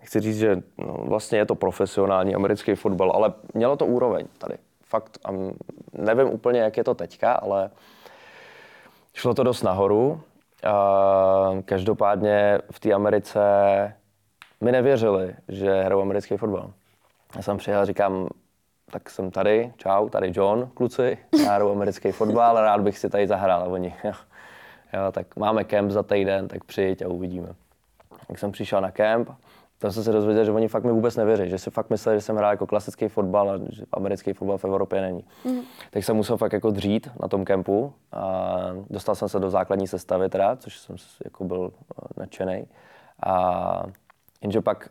chci 0.06 0.20
říct, 0.20 0.38
že 0.38 0.62
no, 0.78 0.92
vlastně 0.92 1.38
je 1.38 1.46
to 1.46 1.54
profesionální 1.54 2.34
americký 2.34 2.74
fotbal, 2.74 3.10
ale 3.10 3.32
mělo 3.54 3.76
to 3.76 3.86
úroveň 3.86 4.26
tady. 4.38 4.54
Fakt, 4.84 5.18
a 5.24 5.30
nevím 5.92 6.28
úplně, 6.28 6.60
jak 6.60 6.76
je 6.76 6.84
to 6.84 6.94
teďka, 6.94 7.32
ale 7.32 7.70
šlo 9.14 9.34
to 9.34 9.42
dost 9.42 9.62
nahoru. 9.62 10.20
A 10.64 11.62
každopádně 11.64 12.58
v 12.70 12.80
té 12.80 12.92
Americe 12.92 13.40
mi 14.60 14.72
nevěřili, 14.72 15.34
že 15.48 15.82
hraju 15.82 16.00
americký 16.00 16.36
fotbal. 16.36 16.72
Já 17.36 17.42
jsem 17.42 17.56
přijel 17.56 17.80
a 17.80 17.84
říkám, 17.84 18.28
tak 18.90 19.10
jsem 19.10 19.30
tady, 19.30 19.72
čau, 19.76 20.08
tady 20.08 20.32
John, 20.34 20.70
kluci, 20.74 21.18
já 21.44 21.54
hraju 21.54 21.70
americký 21.70 22.12
fotbal, 22.12 22.60
rád 22.60 22.80
bych 22.80 22.98
si 22.98 23.10
tady 23.10 23.26
zahrál. 23.26 23.62
A 23.62 23.64
oni, 23.64 23.94
jo, 24.04 24.12
jo, 24.92 25.12
tak 25.12 25.36
máme 25.36 25.64
kemp 25.64 25.90
za 25.90 26.02
týden, 26.02 26.48
tak 26.48 26.64
přijď 26.64 27.02
a 27.02 27.08
uvidíme. 27.08 27.48
Tak 28.28 28.38
jsem 28.38 28.52
přišel 28.52 28.80
na 28.80 28.90
kemp, 28.90 29.30
tam 29.78 29.92
jsem 29.92 30.04
se 30.04 30.12
dozvěděl, 30.12 30.44
že 30.44 30.52
oni 30.52 30.68
fakt 30.68 30.84
mi 30.84 30.92
vůbec 30.92 31.16
nevěří, 31.16 31.50
že 31.50 31.58
si 31.58 31.70
fakt 31.70 31.90
mysleli, 31.90 32.18
že 32.18 32.20
jsem 32.20 32.36
hrál 32.36 32.50
jako 32.50 32.66
klasický 32.66 33.08
fotbal 33.08 33.50
a 33.50 33.58
že 33.68 33.84
americký 33.92 34.32
fotbal 34.32 34.58
v 34.58 34.64
Evropě 34.64 35.00
není. 35.00 35.24
Mm. 35.44 35.60
Tak 35.90 36.04
jsem 36.04 36.16
musel 36.16 36.36
fakt 36.36 36.52
jako 36.52 36.70
dřít 36.70 37.10
na 37.22 37.28
tom 37.28 37.44
kempu 37.44 37.92
a 38.12 38.56
dostal 38.90 39.14
jsem 39.14 39.28
se 39.28 39.40
do 39.40 39.50
základní 39.50 39.86
sestavy 39.86 40.28
teda, 40.28 40.56
což 40.56 40.78
jsem 40.78 40.96
jako 41.24 41.44
byl 41.44 41.72
eh, 41.72 42.20
nadšený. 42.20 42.66
A 43.26 43.82
jenže 44.42 44.60
pak 44.60 44.88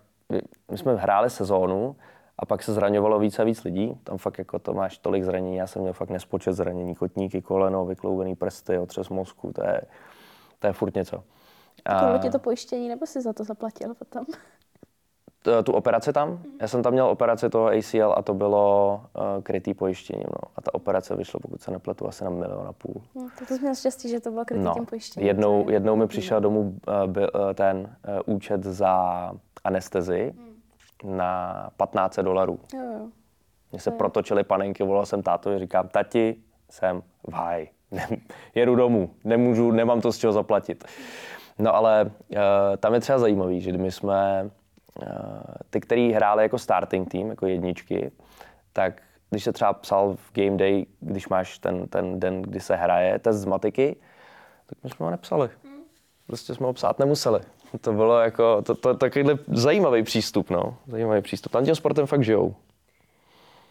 my 0.71 0.77
jsme 0.77 0.95
hráli 0.95 1.29
sezónu 1.29 1.95
a 2.39 2.45
pak 2.45 2.63
se 2.63 2.73
zraňovalo 2.73 3.19
více 3.19 3.41
a 3.41 3.45
víc 3.45 3.63
lidí. 3.63 3.99
Tam 4.03 4.17
fakt 4.17 4.37
jako 4.37 4.59
to 4.59 4.73
máš 4.73 4.97
tolik 4.97 5.23
zranění. 5.23 5.55
Já 5.55 5.67
jsem 5.67 5.81
měl 5.81 5.93
fakt 5.93 6.09
nespočet 6.09 6.53
zranění. 6.53 6.95
Kotníky, 6.95 7.41
koleno, 7.41 7.85
vykloubený 7.85 8.35
prsty, 8.35 8.79
otřes 8.79 9.09
mozku. 9.09 9.53
To 9.53 9.63
je, 9.63 9.81
to 10.59 10.67
je 10.67 10.73
furt 10.73 10.95
něco. 10.95 11.23
A... 11.85 12.17
ti 12.17 12.29
to 12.29 12.39
pojištění, 12.39 12.89
nebo 12.89 13.05
si 13.05 13.21
za 13.21 13.33
to 13.33 13.43
zaplatil 13.43 13.93
potom? 13.93 14.25
Tu 15.63 15.71
operaci 15.71 16.13
tam. 16.13 16.39
Já 16.61 16.67
jsem 16.67 16.83
tam 16.83 16.93
měl 16.93 17.07
operaci 17.07 17.49
toho 17.49 17.67
ACL 17.67 18.13
a 18.17 18.21
to 18.21 18.33
bylo 18.33 19.01
uh, 19.13 19.43
krytý 19.43 19.73
pojištěním. 19.73 20.25
No. 20.27 20.51
A 20.55 20.61
ta 20.61 20.73
operace 20.73 21.15
vyšla, 21.15 21.39
pokud 21.39 21.61
se 21.61 21.71
nepletu, 21.71 22.07
asi 22.07 22.23
na 22.23 22.29
milion 22.29 22.67
a 22.67 22.73
půl. 22.73 23.01
No, 23.15 23.27
to, 23.39 23.45
to 23.45 23.57
měl 23.61 23.75
štěstí, 23.75 24.09
že 24.09 24.19
to 24.19 24.31
bylo 24.31 24.45
krytý 24.45 24.63
no. 24.63 24.73
tím 24.73 24.85
pojištěním. 24.85 25.27
Jednou, 25.27 25.69
jednou 25.69 25.95
mi 25.95 26.07
přišel 26.07 26.41
domů 26.41 26.61
uh, 26.61 27.11
by, 27.11 27.21
uh, 27.21 27.27
ten 27.53 27.95
uh, 28.27 28.35
účet 28.35 28.63
za 28.63 29.31
anestezi 29.63 30.33
hmm. 30.37 31.17
na 31.17 31.69
15 31.77 32.19
dolarů. 32.19 32.59
Mně 33.71 33.79
se 33.79 33.91
protočily 33.91 34.43
panenky, 34.43 34.83
volal 34.83 35.05
jsem 35.05 35.23
tátovi, 35.23 35.59
říkám, 35.59 35.87
tati, 35.87 36.35
jsem 36.69 37.03
v 37.29 37.33
háji. 37.33 37.69
Jedu 38.55 38.75
domů, 38.75 39.09
nemůžu, 39.23 39.71
nemám 39.71 40.01
to 40.01 40.11
z 40.11 40.17
čeho 40.17 40.33
zaplatit. 40.33 40.83
No 41.59 41.75
ale 41.75 42.05
uh, 42.05 42.39
tam 42.77 42.93
je 42.93 42.99
třeba 42.99 43.19
zajímavý, 43.19 43.61
že 43.61 43.73
my 43.73 43.91
jsme 43.91 44.49
Eh, 44.49 44.64
ty, 45.69 45.81
který 45.81 46.13
hráli 46.13 46.43
jako 46.43 46.57
starting 46.57 47.11
team, 47.11 47.29
jako 47.29 47.47
jedničky, 47.47 48.11
tak 48.73 49.01
když 49.29 49.43
se 49.43 49.53
třeba 49.53 49.73
psal 49.73 50.15
v 50.15 50.33
game 50.33 50.57
day, 50.57 50.85
když 50.99 51.27
máš 51.27 51.59
ten, 51.59 51.87
ten 51.87 52.19
den, 52.19 52.41
kdy 52.41 52.59
se 52.59 52.75
hraje, 52.75 53.19
test 53.19 53.37
z 53.37 53.45
matiky, 53.45 53.95
tak 54.65 54.77
my 54.83 54.89
jsme 54.89 55.05
ho 55.05 55.11
nepsali. 55.11 55.49
Prostě 56.27 56.55
jsme 56.55 56.65
ho 56.65 56.73
psát 56.73 56.99
nemuseli. 56.99 57.39
To 57.81 57.93
bylo 57.93 58.19
jako, 58.19 58.61
to, 58.61 58.75
to, 58.75 58.93
takovýhle 58.93 59.37
zajímavý 59.47 60.03
přístup, 60.03 60.49
no. 60.49 60.77
Zajímavý 60.87 61.21
přístup. 61.21 61.51
Tam 61.51 61.65
tím 61.65 61.75
sportem 61.75 62.05
fakt 62.05 62.23
žijou. 62.23 62.55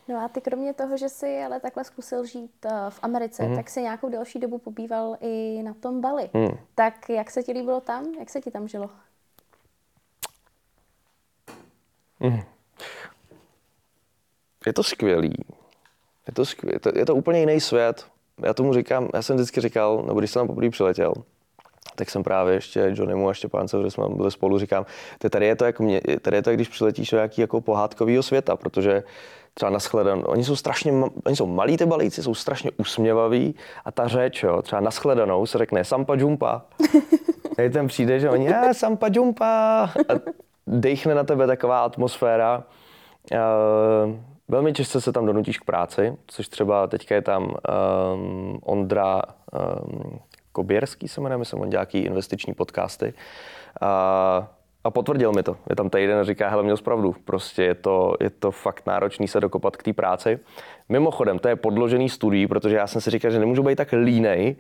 No 0.09 0.25
a 0.25 0.29
ty 0.29 0.41
kromě 0.41 0.75
toho, 0.75 0.97
že 0.97 1.09
jsi 1.09 1.43
ale 1.45 1.61
takhle 1.61 1.85
zkusil 1.85 2.25
žít 2.25 2.67
eh, 2.67 2.71
v 2.89 2.99
Americe, 3.03 3.43
mm. 3.43 3.57
tak 3.57 3.71
si 3.71 3.83
nějakou 3.83 4.09
delší 4.09 4.39
dobu 4.39 4.59
pobýval 4.59 5.17
i 5.21 5.63
na 5.63 5.75
tom 5.75 6.01
Bali. 6.01 6.31
Mm. 6.35 6.59
Tak 6.75 7.09
jak 7.09 7.31
se 7.31 7.43
ti 7.43 7.53
líbilo 7.53 7.81
tam? 7.81 8.07
Jak 8.19 8.31
se 8.31 8.41
ti 8.41 8.51
tam 8.51 8.69
žilo? 8.69 8.91
Je 14.67 14.73
to 14.73 14.83
skvělý. 14.83 15.35
Je 16.27 16.33
to, 16.35 16.45
skvělý. 16.45 16.79
je 16.95 17.07
to 17.07 17.15
úplně 17.15 17.41
jiný 17.41 17.61
svět. 17.61 18.07
Já 18.43 18.55
tomu 18.55 18.75
říkám, 18.75 19.09
já 19.15 19.23
jsem 19.23 19.37
vždycky 19.37 19.61
říkal, 19.61 20.05
nebo 20.07 20.19
když 20.19 20.31
jsem 20.31 20.41
tam 20.41 20.47
poprvé 20.47 20.71
přiletěl, 20.71 21.15
tak 21.97 22.11
jsem 22.11 22.23
právě 22.23 22.55
ještě 22.55 22.93
Johnnymu 22.95 23.29
a 23.29 23.35
Štěpánce, 23.35 23.79
kde 23.81 23.91
jsme 23.91 24.05
byli 24.09 24.31
spolu, 24.31 24.59
říkám, 24.59 24.87
tady 25.31 25.47
je 25.47 25.57
to, 25.57 25.65
jako 25.65 25.83
mě, 25.83 26.01
tady 26.21 26.37
je 26.37 26.43
to, 26.43 26.53
když 26.53 26.69
přiletíš 26.69 27.11
do 27.11 27.17
nějaký 27.17 27.41
jako 27.41 27.61
pohádkového 27.61 28.23
světa, 28.23 28.57
protože 28.57 29.03
třeba 29.55 29.71
na 29.71 29.79
shledanou, 29.79 30.23
oni 30.23 30.45
jsou 30.45 30.57
strašně, 30.57 30.93
oni 31.25 31.37
jsou 31.37 31.47
malí 31.47 31.77
ty 31.77 31.87
balíci, 31.87 32.23
jsou 32.23 32.35
strašně 32.35 32.71
usměvaví 32.77 33.55
a 33.85 33.91
ta 33.93 34.09
řeč, 34.09 34.43
jo, 34.43 34.63
třeba 34.63 34.81
na 34.81 34.91
shledanou 34.91 35.47
se 35.47 35.59
řekne 35.59 35.85
sampa 35.85 36.15
jumpa. 36.15 36.63
Tady 37.57 37.71
ten 37.71 37.87
přijde, 37.87 38.21
že 38.21 38.31
oni, 38.31 38.49
sampa 38.73 39.09
jumpa. 39.13 39.47
A 40.09 40.13
dechne 40.67 41.15
na 41.15 41.25
tebe 41.25 41.47
taková 41.47 41.85
atmosféra. 41.85 42.65
Uh, 43.33 44.15
velmi 44.49 44.73
často 44.73 45.01
se 45.01 45.13
tam 45.13 45.27
donutíš 45.27 45.59
k 45.59 45.65
práci, 45.65 46.17
což 46.27 46.49
třeba 46.49 46.87
teďka 46.87 47.15
je 47.15 47.23
tam 47.23 47.45
um, 47.45 48.59
Ondra 48.63 49.23
um, 49.83 50.21
Koběrský, 50.53 51.09
se 51.09 51.21
jmenuje, 51.21 51.39
myslím, 51.39 51.61
on 51.61 51.71
dělá 51.71 51.87
investiční 51.93 52.55
podcasty. 52.55 53.15
Uh, 53.83 54.45
a 54.85 54.91
potvrdil 54.91 55.33
mi 55.33 55.43
to. 55.43 55.57
Je 55.71 55.77
tam 55.77 55.91
týden 55.91 56.19
a 56.19 56.25
říká, 56.25 56.49
hele, 56.49 56.63
měl 56.63 56.77
zpravdu. 56.77 57.15
Prostě 57.25 57.63
je 57.63 57.75
to, 57.75 58.15
je 58.21 58.31
to 58.31 58.51
fakt 58.51 58.87
náročný 58.87 59.29
se 59.29 59.41
dokopat 59.41 59.77
k 59.77 59.83
té 59.83 59.93
práci. 59.93 60.39
Mimochodem, 60.89 61.39
to 61.39 61.49
je 61.49 61.57
podložený 61.57 62.09
studií, 62.09 62.47
protože 62.47 62.77
já 62.77 62.87
jsem 62.87 63.01
si 63.01 63.11
říkal, 63.11 63.31
že 63.31 63.39
nemůžu 63.39 63.63
být 63.63 63.77
tak 63.77 63.93
línej, 63.93 64.57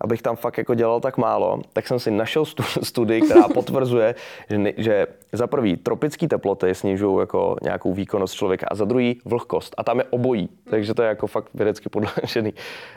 abych 0.00 0.22
tam 0.22 0.36
fakt 0.36 0.58
jako 0.58 0.74
dělal 0.74 1.00
tak 1.00 1.16
málo, 1.16 1.60
tak 1.72 1.86
jsem 1.86 1.98
si 1.98 2.10
našel 2.10 2.44
studii, 2.82 3.20
která 3.20 3.48
potvrzuje, 3.54 4.14
že, 4.50 4.58
ne, 4.58 4.72
že 4.76 5.06
za 5.32 5.46
prvý 5.46 5.76
tropické 5.76 6.28
teploty 6.28 6.74
snižují 6.74 7.20
jako 7.20 7.56
nějakou 7.62 7.94
výkonnost 7.94 8.34
člověka 8.34 8.66
a 8.70 8.74
za 8.74 8.84
druhý 8.84 9.20
vlhkost. 9.24 9.74
A 9.78 9.84
tam 9.84 9.98
je 9.98 10.04
obojí, 10.04 10.48
takže 10.70 10.94
to 10.94 11.02
je 11.02 11.08
jako 11.08 11.26
fakt 11.26 11.48
vědecky 11.54 11.88
podložený. 11.88 12.52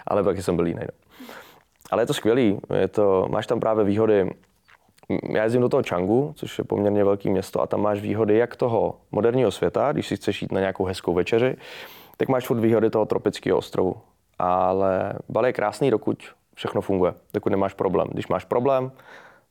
Ale 0.07 0.23
pak 0.23 0.41
jsem 0.41 0.55
byl 0.55 0.67
jiný. 0.67 0.81
No. 0.81 1.25
Ale 1.91 2.01
je 2.01 2.05
to 2.05 2.13
skvělý, 2.13 2.59
je 2.79 2.87
to, 2.87 3.27
máš 3.29 3.47
tam 3.47 3.59
právě 3.59 3.85
výhody 3.85 4.29
já 5.29 5.43
jezdím 5.43 5.61
do 5.61 5.69
toho 5.69 5.83
Changu, 5.89 6.33
což 6.35 6.57
je 6.57 6.63
poměrně 6.63 7.03
velké 7.03 7.29
město, 7.29 7.61
a 7.61 7.67
tam 7.67 7.81
máš 7.81 8.01
výhody 8.01 8.37
jak 8.37 8.55
toho 8.55 8.95
moderního 9.11 9.51
světa, 9.51 9.91
když 9.91 10.07
si 10.07 10.15
chceš 10.15 10.41
jít 10.41 10.51
na 10.51 10.59
nějakou 10.59 10.85
hezkou 10.85 11.13
večeři, 11.13 11.55
tak 12.17 12.29
máš 12.29 12.47
furt 12.47 12.59
výhody 12.59 12.89
toho 12.89 13.05
tropického 13.05 13.57
ostrovu. 13.57 13.95
Ale 14.39 15.13
Bali 15.29 15.49
je 15.49 15.53
krásný, 15.53 15.91
dokud 15.91 16.17
všechno 16.61 16.81
funguje, 16.81 17.13
dokud 17.33 17.49
nemáš 17.49 17.73
problém. 17.73 18.07
Když 18.11 18.27
máš 18.27 18.45
problém, 18.45 18.91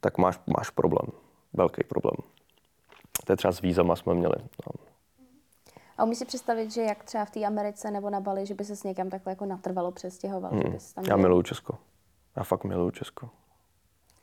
tak 0.01 0.18
máš, 0.18 0.40
máš 0.57 0.70
problém. 0.70 1.07
Velký 1.53 1.85
problém. 1.85 2.16
To 3.27 3.33
je 3.33 3.37
třeba 3.37 3.53
s 3.53 3.61
vízama 3.61 3.96
jsme 3.96 4.14
měli. 4.14 4.35
No. 4.38 4.87
A 5.99 6.05
umíš 6.05 6.18
si 6.18 6.25
představit, 6.25 6.70
že 6.70 6.83
jak 6.83 7.05
třeba 7.05 7.25
v 7.25 7.31
té 7.31 7.44
Americe 7.44 7.90
nebo 7.90 8.11
na 8.11 8.20
Bali, 8.20 8.46
že 8.46 8.55
by 8.55 8.64
se 8.64 8.88
někam 8.88 9.11
takhle 9.11 9.33
jako 9.33 9.46
natrvalo 9.46 9.92
přestěhoval? 9.92 10.51
Hmm. 10.51 10.62
Že 10.62 10.68
bys 10.68 10.92
tam 10.92 11.05
Já 11.05 11.16
miluju 11.16 11.42
Česko. 11.42 11.79
Já 12.37 12.44
fakt 12.44 12.64
miluju 12.64 12.90
Česko. 12.90 13.31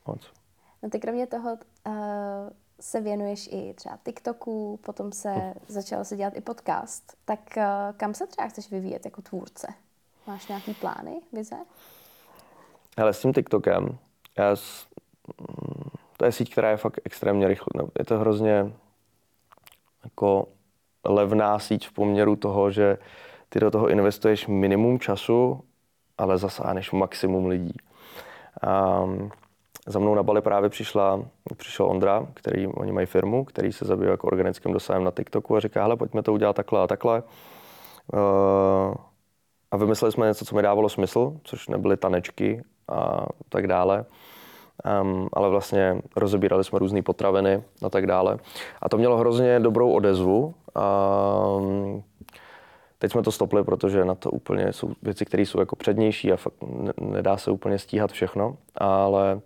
Moc. 0.05 0.31
No 0.83 0.89
ty 0.89 0.99
kromě 0.99 1.27
toho 1.27 1.51
uh, 1.87 1.93
se 2.79 3.01
věnuješ 3.01 3.49
i 3.51 3.73
třeba 3.73 3.99
TikToku, 4.05 4.79
potom 4.85 5.11
se 5.11 5.29
hmm. 5.29 5.53
začal 5.67 6.05
se 6.05 6.17
dělat 6.17 6.37
i 6.37 6.41
podcast. 6.41 7.17
Tak 7.25 7.39
uh, 7.57 7.63
kam 7.97 8.13
se 8.13 8.27
třeba 8.27 8.47
chceš 8.47 8.71
vyvíjet 8.71 9.05
jako 9.05 9.21
tvůrce? 9.21 9.67
Máš 10.27 10.47
nějaký 10.47 10.73
plány, 10.73 11.21
vize? 11.33 11.57
Hele, 12.97 13.13
s 13.13 13.21
tím 13.21 13.33
TikTokem, 13.33 13.97
já 14.37 14.55
s, 14.55 14.87
to 16.17 16.25
je 16.25 16.31
síť, 16.31 16.51
která 16.51 16.69
je 16.69 16.77
fakt 16.77 16.99
extrémně 17.05 17.47
rychlá. 17.47 17.89
Je 17.99 18.05
to 18.05 18.19
hrozně 18.19 18.73
jako 20.03 20.47
levná 21.05 21.59
síť 21.59 21.87
v 21.87 21.93
poměru 21.93 22.35
toho, 22.35 22.71
že 22.71 22.97
ty 23.49 23.59
do 23.59 23.71
toho 23.71 23.89
investuješ 23.89 24.47
minimum 24.47 24.99
času, 24.99 25.63
ale 26.17 26.37
zasáhneš 26.37 26.91
maximum 26.91 27.45
lidí. 27.45 27.73
Um, 29.03 29.31
za 29.87 29.99
mnou 29.99 30.15
na 30.15 30.23
Bali 30.23 30.41
právě 30.41 30.69
přišla, 30.69 31.21
přišel 31.57 31.85
Ondra, 31.85 32.27
který, 32.33 32.67
oni 32.67 32.91
mají 32.91 33.07
firmu, 33.07 33.45
který 33.45 33.71
se 33.73 33.85
zabývá 33.85 34.11
jako 34.11 34.27
organickým 34.27 34.73
dosahem 34.73 35.03
na 35.03 35.11
TikToku 35.11 35.55
a 35.55 35.59
říká, 35.59 35.81
hele, 35.81 35.97
pojďme 35.97 36.23
to 36.23 36.33
udělat 36.33 36.55
takhle 36.55 36.81
a 36.81 36.87
takhle. 36.87 37.23
A 39.71 39.77
vymysleli 39.77 40.11
jsme 40.11 40.27
něco, 40.27 40.45
co 40.45 40.55
mi 40.55 40.61
dávalo 40.61 40.89
smysl, 40.89 41.39
což 41.43 41.67
nebyly 41.67 41.97
tanečky 41.97 42.63
a 42.89 43.25
tak 43.49 43.67
dále. 43.67 44.05
Um, 45.01 45.29
ale 45.33 45.49
vlastně 45.49 46.01
rozebírali 46.15 46.63
jsme 46.63 46.79
různé 46.79 47.01
potraviny 47.01 47.63
a 47.85 47.89
tak 47.89 48.07
dále. 48.07 48.37
A 48.81 48.89
to 48.89 48.97
mělo 48.97 49.17
hrozně 49.17 49.59
dobrou 49.59 49.91
odezvu. 49.91 50.53
Um, 51.57 52.03
teď 52.99 53.11
jsme 53.11 53.21
to 53.21 53.31
stopli, 53.31 53.63
protože 53.63 54.05
na 54.05 54.15
to 54.15 54.31
úplně 54.31 54.73
jsou 54.73 54.93
věci, 55.01 55.25
které 55.25 55.43
jsou 55.43 55.59
jako 55.59 55.75
přednější 55.75 56.31
a 56.31 56.35
fakt 56.35 56.53
nedá 57.01 57.37
se 57.37 57.51
úplně 57.51 57.79
stíhat 57.79 58.11
všechno. 58.11 58.57
Ale 58.75 59.39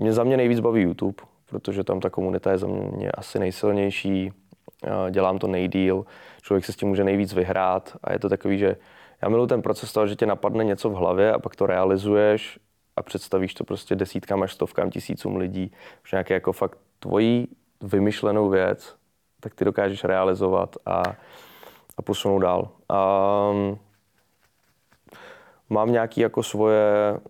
mě 0.00 0.12
za 0.12 0.24
mě 0.24 0.36
nejvíc 0.36 0.60
baví 0.60 0.82
YouTube, 0.82 1.22
protože 1.46 1.84
tam 1.84 2.00
ta 2.00 2.10
komunita 2.10 2.50
je 2.50 2.58
za 2.58 2.66
mě 2.66 3.10
asi 3.10 3.38
nejsilnější, 3.38 4.32
dělám 5.10 5.38
to 5.38 5.46
nejdíl, 5.46 6.04
člověk 6.42 6.64
se 6.64 6.72
s 6.72 6.76
tím 6.76 6.88
může 6.88 7.04
nejvíc 7.04 7.34
vyhrát 7.34 7.96
a 8.04 8.12
je 8.12 8.18
to 8.18 8.28
takový, 8.28 8.58
že 8.58 8.76
já 9.22 9.28
miluji 9.28 9.46
ten 9.46 9.62
proces 9.62 9.92
toho, 9.92 10.06
že 10.06 10.16
tě 10.16 10.26
napadne 10.26 10.64
něco 10.64 10.90
v 10.90 10.94
hlavě 10.94 11.32
a 11.32 11.38
pak 11.38 11.56
to 11.56 11.66
realizuješ 11.66 12.58
a 12.96 13.02
představíš 13.02 13.54
to 13.54 13.64
prostě 13.64 13.96
desítkám 13.96 14.42
až 14.42 14.52
stovkám 14.52 14.90
tisícům 14.90 15.36
lidí, 15.36 15.72
že 16.08 16.16
nějaké 16.16 16.34
jako 16.34 16.52
fakt 16.52 16.78
tvojí 16.98 17.48
vymyšlenou 17.80 18.48
věc, 18.48 18.96
tak 19.40 19.54
ty 19.54 19.64
dokážeš 19.64 20.04
realizovat 20.04 20.76
a, 20.86 21.02
a 21.96 22.02
posunout 22.02 22.38
dál. 22.38 22.68
A, 22.88 23.52
mám 25.70 25.92
nějaké 25.92 26.20
jako 26.20 26.42
svoje 26.42 27.20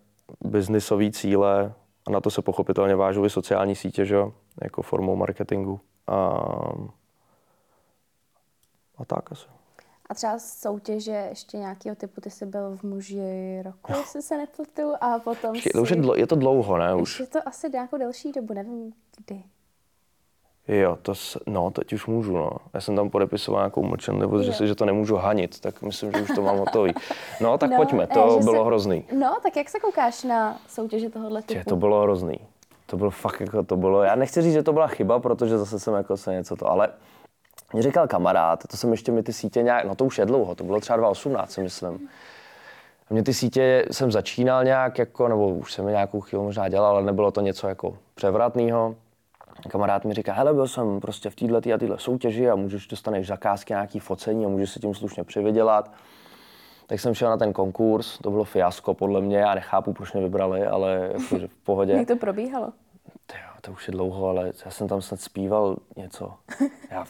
biznisové 0.44 1.10
cíle 1.10 1.72
a 2.06 2.10
na 2.10 2.20
to 2.20 2.30
se 2.30 2.42
pochopitelně 2.42 2.96
vážou 2.96 3.24
i 3.24 3.30
sociální 3.30 3.74
sítě, 3.74 4.04
že? 4.04 4.16
jako 4.62 4.82
formou 4.82 5.16
marketingu. 5.16 5.80
A, 6.06 6.16
a 8.98 9.04
tak 9.06 9.32
asi. 9.32 9.61
A 10.12 10.14
třeba 10.14 10.38
soutěže 10.38 11.26
ještě 11.28 11.56
nějakého 11.56 11.96
typu, 11.96 12.20
ty 12.20 12.30
jsi 12.30 12.46
byl 12.46 12.76
v 12.76 12.82
muži 12.82 13.62
roku, 13.62 13.92
jestli 13.98 14.22
se 14.22 14.38
nepletu, 14.38 14.92
a 15.00 15.18
potom 15.18 15.52
Počkej, 15.52 15.72
si... 15.72 15.80
už 15.80 15.90
je, 15.90 15.96
dlo, 15.96 16.14
je 16.14 16.26
to 16.26 16.36
dlouho, 16.36 16.76
ne? 16.76 16.94
Už. 16.94 17.20
je 17.20 17.26
to 17.26 17.38
asi 17.46 17.70
nějakou 17.70 17.98
delší 17.98 18.32
dobu, 18.32 18.54
nevím 18.54 18.92
kdy. 19.16 19.42
Jo, 20.68 20.98
to, 21.02 21.14
s, 21.14 21.38
no, 21.46 21.70
teď 21.70 21.92
už 21.92 22.06
můžu, 22.06 22.36
no. 22.36 22.50
Já 22.74 22.80
jsem 22.80 22.96
tam 22.96 23.10
podepisoval 23.10 23.60
nějakou 23.62 23.82
mlčenlivost, 23.82 24.44
že, 24.44 24.66
že 24.66 24.74
to 24.74 24.84
nemůžu 24.84 25.16
hanit, 25.16 25.60
tak 25.60 25.82
myslím, 25.82 26.12
že 26.12 26.22
už 26.22 26.30
to 26.34 26.42
mám 26.42 26.58
hotový. 26.58 26.92
No, 27.40 27.58
tak 27.58 27.70
no, 27.70 27.76
pojďme, 27.76 28.06
to 28.06 28.36
je, 28.36 28.44
bylo 28.44 28.64
se, 28.64 28.66
hrozný. 28.66 29.04
No, 29.18 29.36
tak 29.42 29.56
jak 29.56 29.68
se 29.68 29.80
koukáš 29.80 30.24
na 30.24 30.58
soutěže 30.68 31.10
tohohle 31.10 31.42
typu? 31.42 31.58
Že 31.58 31.64
to 31.64 31.76
bylo 31.76 32.02
hrozný. 32.02 32.38
To 32.86 32.96
bylo 32.96 33.10
fakt 33.10 33.40
jako 33.40 33.62
to 33.62 33.76
bylo, 33.76 34.02
já 34.02 34.14
nechci 34.14 34.42
říct, 34.42 34.52
že 34.52 34.62
to 34.62 34.72
byla 34.72 34.86
chyba, 34.86 35.20
protože 35.20 35.58
zase 35.58 35.80
jsem 35.80 35.94
jako 35.94 36.16
se 36.16 36.32
něco 36.32 36.56
to, 36.56 36.66
ale 36.66 36.88
mě 37.72 37.82
říkal 37.82 38.08
kamarád, 38.08 38.66
to 38.70 38.76
jsem 38.76 38.90
ještě 38.90 39.12
mi 39.12 39.22
ty 39.22 39.32
sítě 39.32 39.62
nějak, 39.62 39.84
no 39.84 39.94
to 39.94 40.04
už 40.04 40.18
je 40.18 40.26
dlouho, 40.26 40.54
to 40.54 40.64
bylo 40.64 40.80
třeba 40.80 40.96
2018, 40.96 41.52
si 41.52 41.60
myslím. 41.60 42.08
A 43.10 43.14
mě 43.14 43.22
ty 43.22 43.34
sítě 43.34 43.84
jsem 43.90 44.12
začínal 44.12 44.64
nějak 44.64 44.98
jako, 44.98 45.28
nebo 45.28 45.48
už 45.48 45.72
jsem 45.72 45.86
je 45.86 45.92
nějakou 45.92 46.20
chvíli 46.20 46.44
možná 46.44 46.68
dělal, 46.68 46.96
ale 46.96 47.02
nebylo 47.02 47.30
to 47.30 47.40
něco 47.40 47.68
jako 47.68 47.96
převratného. 48.14 48.94
Kamarád 49.68 50.04
mi 50.04 50.14
říká, 50.14 50.32
hele, 50.32 50.54
byl 50.54 50.68
jsem 50.68 51.00
prostě 51.00 51.30
v 51.30 51.34
této 51.34 51.74
a 51.74 51.78
této 51.78 51.98
soutěži 51.98 52.50
a 52.50 52.56
můžeš, 52.56 52.86
dostaneš 52.86 53.26
zakázky, 53.26 53.72
nějaký 53.72 53.98
focení 53.98 54.46
a 54.46 54.48
můžeš 54.48 54.70
se 54.70 54.80
tím 54.80 54.94
slušně 54.94 55.24
přivydělat. 55.24 55.92
Tak 56.86 57.00
jsem 57.00 57.14
šel 57.14 57.30
na 57.30 57.36
ten 57.36 57.52
konkurs, 57.52 58.18
to 58.18 58.30
bylo 58.30 58.44
fiasko 58.44 58.94
podle 58.94 59.20
mě, 59.20 59.36
já 59.36 59.54
nechápu, 59.54 59.92
proč 59.92 60.12
mě 60.12 60.22
vybrali, 60.22 60.66
ale 60.66 61.10
jakože 61.12 61.48
v 61.48 61.54
pohodě. 61.54 61.92
Jak 61.98 62.08
to 62.08 62.16
probíhalo? 62.16 62.72
To, 63.26 63.34
to 63.60 63.72
už 63.72 63.88
je 63.88 63.92
dlouho, 63.92 64.28
ale 64.28 64.52
já 64.64 64.70
jsem 64.70 64.88
tam 64.88 65.02
snad 65.02 65.20
zpíval 65.20 65.76
něco. 65.96 66.34
Já 66.90 67.04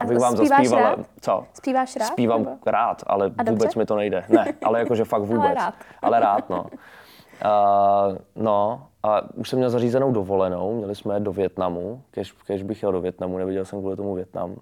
Abych 0.00 0.18
vám 0.18 0.36
zaspíval. 0.36 0.80
Rád? 0.82 0.98
Co? 1.20 1.44
Zpíváš 1.54 1.96
rád? 1.96 2.06
Zpívám 2.06 2.44
nebo? 2.44 2.56
rád, 2.66 3.02
ale 3.06 3.26
A 3.26 3.42
vůbec 3.42 3.58
dobře? 3.62 3.78
mi 3.78 3.86
to 3.86 3.96
nejde. 3.96 4.24
Ne, 4.28 4.54
ale 4.64 4.78
jakože 4.78 5.04
fakt 5.04 5.22
vůbec. 5.32 5.42
ale 5.44 5.54
rád. 5.54 5.74
ale 6.02 6.20
rád, 6.20 6.50
no. 6.50 6.66
Uh, 7.44 8.16
no, 8.36 8.86
a 9.02 9.20
už 9.34 9.48
jsem 9.48 9.58
měl 9.58 9.70
zařízenou 9.70 10.12
dovolenou, 10.12 10.74
měli 10.76 10.94
jsme 10.94 11.20
do 11.20 11.32
Větnamu, 11.32 12.02
kež, 12.10 12.32
kež 12.32 12.62
bych 12.62 12.82
jel 12.82 12.92
do 12.92 13.00
Větnamu, 13.00 13.38
neviděl 13.38 13.64
jsem 13.64 13.78
kvůli 13.78 13.96
tomu 13.96 14.14
Větnam. 14.14 14.50
Uh, 14.50 14.56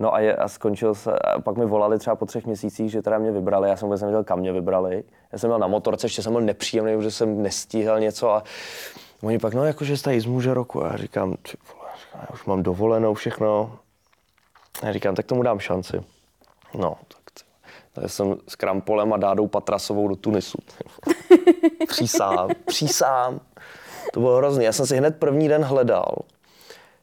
no 0.00 0.14
a, 0.14 0.20
je, 0.20 0.36
a 0.36 0.48
skončil 0.48 0.94
se, 0.94 1.18
a 1.18 1.40
pak 1.40 1.56
mi 1.56 1.66
volali 1.66 1.98
třeba 1.98 2.16
po 2.16 2.26
třech 2.26 2.46
měsících, 2.46 2.90
že 2.90 3.02
teda 3.02 3.18
mě 3.18 3.30
vybrali, 3.30 3.68
já 3.68 3.76
jsem 3.76 3.86
vůbec 3.88 4.00
nevěděl, 4.00 4.24
kam 4.24 4.38
mě 4.38 4.52
vybrali. 4.52 5.04
Já 5.32 5.38
jsem 5.38 5.50
byl 5.50 5.58
na 5.58 5.66
motorce, 5.66 6.06
ještě 6.06 6.22
jsem 6.22 6.32
byl 6.32 6.42
nepříjemný, 6.42 6.96
protože 6.96 7.10
jsem 7.10 7.42
nestíhal 7.42 8.00
něco 8.00 8.30
a 8.30 8.42
oni 9.22 9.38
pak, 9.38 9.54
no 9.54 9.64
jakože 9.64 9.96
jste 9.96 10.20
z 10.20 10.26
muže 10.26 10.54
roku. 10.54 10.84
A 10.84 10.88
já 10.88 10.96
říkám, 10.96 11.34
já 12.20 12.34
už 12.34 12.44
mám 12.44 12.62
dovolenou 12.62 13.14
všechno. 13.14 13.78
A 14.82 14.86
já 14.86 14.92
říkám, 14.92 15.14
tak 15.14 15.26
tomu 15.26 15.42
dám 15.42 15.58
šanci. 15.58 16.04
No, 16.74 16.96
tak 17.08 17.18
tak 18.00 18.10
jsem 18.10 18.36
s 18.48 18.56
Krampolem 18.56 19.12
a 19.12 19.16
Dádou 19.16 19.46
Patrasovou 19.46 20.08
do 20.08 20.16
Tunisu. 20.16 20.58
přísám, 21.88 22.50
přísám. 22.66 23.40
To 24.12 24.20
bylo 24.20 24.36
hrozný. 24.36 24.64
Já 24.64 24.72
jsem 24.72 24.86
si 24.86 24.96
hned 24.96 25.16
první 25.18 25.48
den 25.48 25.62
hledal, 25.64 26.14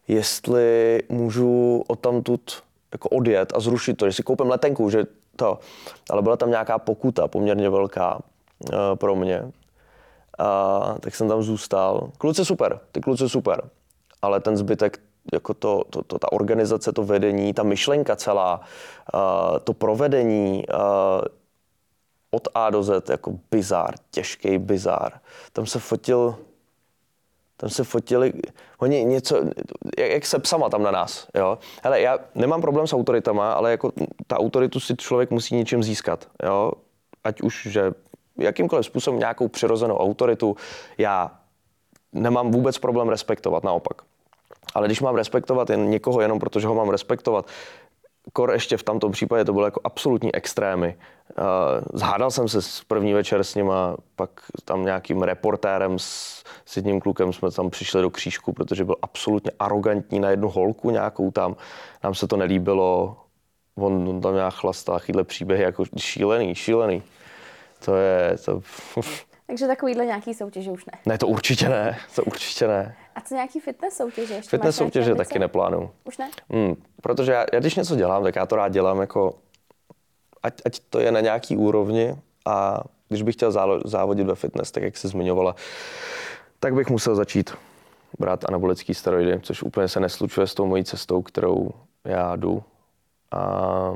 jestli 0.08 1.00
můžu 1.10 1.84
odtamtud 1.88 2.64
jako 2.92 3.10
odjet 3.10 3.54
a 3.56 3.60
zrušit 3.60 3.94
to, 3.94 4.10
že 4.10 4.14
si 4.14 4.24
koupím 4.24 4.50
letenku, 4.50 4.90
že 4.90 5.06
to. 5.36 5.60
Ale 6.10 6.22
byla 6.22 6.38
tam 6.38 6.50
nějaká 6.50 6.80
pokuta 6.80 7.28
poměrně 7.28 7.70
velká 7.70 8.16
uh, 8.16 8.80
pro 8.96 9.16
mě. 9.16 9.52
A 10.40 10.96
tak 11.00 11.16
jsem 11.16 11.28
tam 11.28 11.44
zůstal. 11.44 12.10
Kluci 12.18 12.46
super, 12.46 12.80
ty 12.92 13.02
kluci 13.02 13.30
super. 13.30 13.62
Ale 14.22 14.40
ten 14.40 14.58
zbytek 14.58 15.00
jako 15.34 15.54
to, 15.54 15.84
to, 15.90 16.04
to, 16.04 16.20
ta 16.20 16.32
organizace, 16.32 16.92
to 16.92 17.04
vedení, 17.04 17.54
ta 17.54 17.64
myšlenka 17.64 18.16
celá, 18.16 18.62
uh, 19.14 19.60
to 19.60 19.74
provedení 19.74 20.66
uh, 20.74 21.26
od 22.32 22.48
A 22.56 22.70
do 22.70 22.84
Z, 22.84 23.10
jako 23.10 23.34
bizár, 23.52 23.96
těžký 24.12 24.58
bizár. 24.58 25.20
Tam 25.54 25.66
se 25.66 25.80
fotil, 25.80 26.36
tam 27.58 27.70
se 27.70 27.84
fotili, 27.84 28.34
oni 28.80 29.06
něco, 29.06 29.38
jak, 29.98 30.12
jak 30.12 30.26
se 30.26 30.40
psama 30.40 30.70
tam 30.70 30.84
na 30.84 30.92
nás, 30.92 31.28
jo. 31.36 31.58
Hele, 31.84 32.02
já 32.02 32.20
nemám 32.36 32.62
problém 32.62 32.88
s 32.88 32.94
autoritama, 32.94 33.54
ale 33.54 33.72
jako 33.72 33.92
ta 34.28 34.40
autoritu 34.40 34.80
si 34.80 34.96
člověk 34.96 35.32
musí 35.32 35.56
něčím 35.56 35.84
získat, 35.84 36.28
jo. 36.44 36.72
Ať 37.24 37.42
už, 37.42 37.68
že 37.72 37.94
jakýmkoliv 38.38 38.86
způsobem 38.86 39.20
nějakou 39.20 39.48
přirozenou 39.48 39.98
autoritu 39.98 40.56
já 40.98 41.32
nemám 42.14 42.52
vůbec 42.52 42.78
problém 42.78 43.10
respektovat, 43.10 43.64
naopak. 43.64 44.02
Ale 44.76 44.88
když 44.88 45.02
mám 45.02 45.16
respektovat 45.16 45.70
jen 45.70 45.90
někoho 45.90 46.22
jenom 46.22 46.40
protože 46.40 46.68
ho 46.68 46.76
mám 46.76 46.90
respektovat, 46.90 47.48
kor 48.34 48.52
ještě 48.52 48.78
v 48.78 48.84
tomto 48.84 49.10
případě 49.10 49.46
to 49.46 49.54
bylo 49.54 49.66
jako 49.66 49.82
absolutní 49.84 50.36
extrémy. 50.36 50.96
Uh, 51.40 51.46
zhádal 51.94 52.32
jsem 52.32 52.48
se 52.48 52.62
s 52.62 52.84
první 52.84 53.14
večer 53.14 53.44
s 53.44 53.56
ním 53.56 53.72
a 53.72 53.98
pak 54.16 54.30
tam 54.66 54.86
nějakým 54.86 55.22
reportérem 55.22 56.00
s, 56.00 56.44
s 56.66 56.76
jedním 56.76 57.00
klukem 57.00 57.34
jsme 57.34 57.52
tam 57.52 57.70
přišli 57.70 58.02
do 58.02 58.10
křížku, 58.10 58.54
protože 58.54 58.86
byl 58.86 58.96
absolutně 59.02 59.52
arrogantní 59.60 60.20
na 60.20 60.30
jednu 60.30 60.50
holku 60.50 60.90
nějakou 60.90 61.32
tam. 61.32 61.56
Nám 62.04 62.16
se 62.16 62.28
to 62.28 62.38
nelíbilo. 62.38 63.18
On, 63.78 64.10
on 64.10 64.22
tam 64.22 64.36
nějak 64.36 64.54
chlastá 64.54 65.00
chytle 65.00 65.24
příběhy 65.24 65.64
jako 65.64 65.84
šílený, 65.98 66.56
šílený. 66.56 67.04
To 67.86 67.96
je... 67.96 68.38
To... 68.46 68.62
Takže 69.48 69.68
takovýhle 69.68 70.06
nějaký 70.06 70.34
soutěže 70.34 70.72
už 70.72 70.86
ne? 70.86 71.00
Ne, 71.06 71.18
to 71.18 71.28
určitě 71.28 71.70
ne, 71.70 71.98
to 72.16 72.24
určitě 72.24 72.68
ne. 72.68 72.96
A 73.16 73.22
co 73.22 73.34
nějaký 73.34 73.60
fitness 73.60 73.96
soutěže? 73.96 74.34
Ještě 74.34 74.50
fitness 74.50 74.76
soutěže 74.76 75.16
taky 75.16 75.40
neplánu. 75.40 75.92
Už 76.04 76.18
ne? 76.18 76.30
Hmm, 76.50 76.76
protože 77.02 77.32
já, 77.32 77.46
já, 77.54 77.60
když 77.60 77.76
něco 77.76 77.96
dělám, 77.96 78.24
tak 78.24 78.36
já 78.36 78.46
to 78.46 78.56
rád 78.56 78.70
dělám 78.70 79.02
jako, 79.02 79.36
ať, 80.44 80.54
ať 80.66 80.80
to 80.80 81.00
je 81.00 81.12
na 81.12 81.20
nějaký 81.20 81.58
úrovni 81.58 82.16
a 82.46 82.84
když 83.10 83.22
bych 83.22 83.36
chtěl 83.36 83.52
závodit 83.86 84.28
ve 84.28 84.36
fitness, 84.36 84.72
tak 84.72 84.84
jak 84.84 84.98
jsi 84.98 85.08
zmiňovala, 85.08 85.56
tak 86.60 86.74
bych 86.74 86.90
musel 86.90 87.16
začít 87.16 87.54
brát 88.20 88.46
anabolický 88.50 88.94
steroidy, 88.94 89.40
což 89.42 89.64
úplně 89.64 89.88
se 89.88 90.00
neslučuje 90.00 90.48
s 90.48 90.54
tou 90.54 90.66
mojí 90.66 90.84
cestou, 90.84 91.22
kterou 91.22 91.70
já 92.04 92.36
jdu. 92.36 92.64
A, 93.32 93.94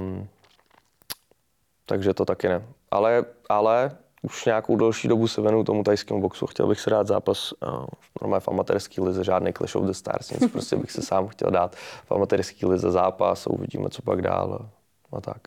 takže 1.85 2.13
to 2.13 2.25
taky 2.25 2.49
ne. 2.49 2.63
Ale, 2.91 3.25
ale 3.49 3.91
už 4.21 4.45
nějakou 4.45 4.75
delší 4.75 5.07
dobu 5.07 5.27
se 5.27 5.41
věnuju 5.41 5.63
tomu 5.63 5.83
tajskému 5.83 6.21
boxu. 6.21 6.47
Chtěl 6.47 6.67
bych 6.67 6.79
si 6.79 6.89
dát 6.89 7.07
zápas 7.07 7.51
uh, 7.51 7.85
normálně 8.21 8.41
v 8.41 8.47
amatérské 8.47 9.01
lize, 9.01 9.23
žádný 9.23 9.53
Clash 9.53 9.75
of 9.75 9.85
the 9.85 9.91
Stars, 9.91 10.31
nic 10.31 10.51
prostě 10.51 10.75
bych 10.75 10.91
se 10.91 11.01
sám 11.01 11.27
chtěl 11.27 11.51
dát 11.51 11.75
v 12.05 12.11
amatérské 12.11 12.65
lize 12.65 12.91
zápas 12.91 13.47
a 13.47 13.49
uvidíme, 13.49 13.89
co 13.89 14.01
pak 14.01 14.21
dál 14.21 14.69
a, 15.11 15.21
tak. 15.21 15.41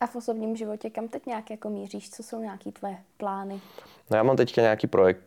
A 0.00 0.06
v 0.06 0.16
osobním 0.16 0.56
životě 0.56 0.90
kam 0.90 1.08
teď 1.08 1.26
nějak 1.26 1.50
jako 1.50 1.70
míříš? 1.70 2.10
Co 2.10 2.22
jsou 2.22 2.40
nějaký 2.40 2.72
tvé 2.72 2.98
plány? 3.16 3.60
No 4.10 4.16
já 4.16 4.22
mám 4.22 4.36
teďka 4.36 4.62
nějaký 4.62 4.86
projekt, 4.86 5.20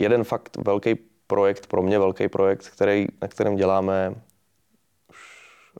jeden 0.00 0.24
fakt 0.24 0.56
velký 0.56 0.94
projekt, 1.26 1.66
pro 1.66 1.82
mě 1.82 1.98
velký 1.98 2.28
projekt, 2.28 2.68
který, 2.68 3.06
na 3.22 3.28
kterém 3.28 3.56
děláme 3.56 4.14
už 5.10 5.18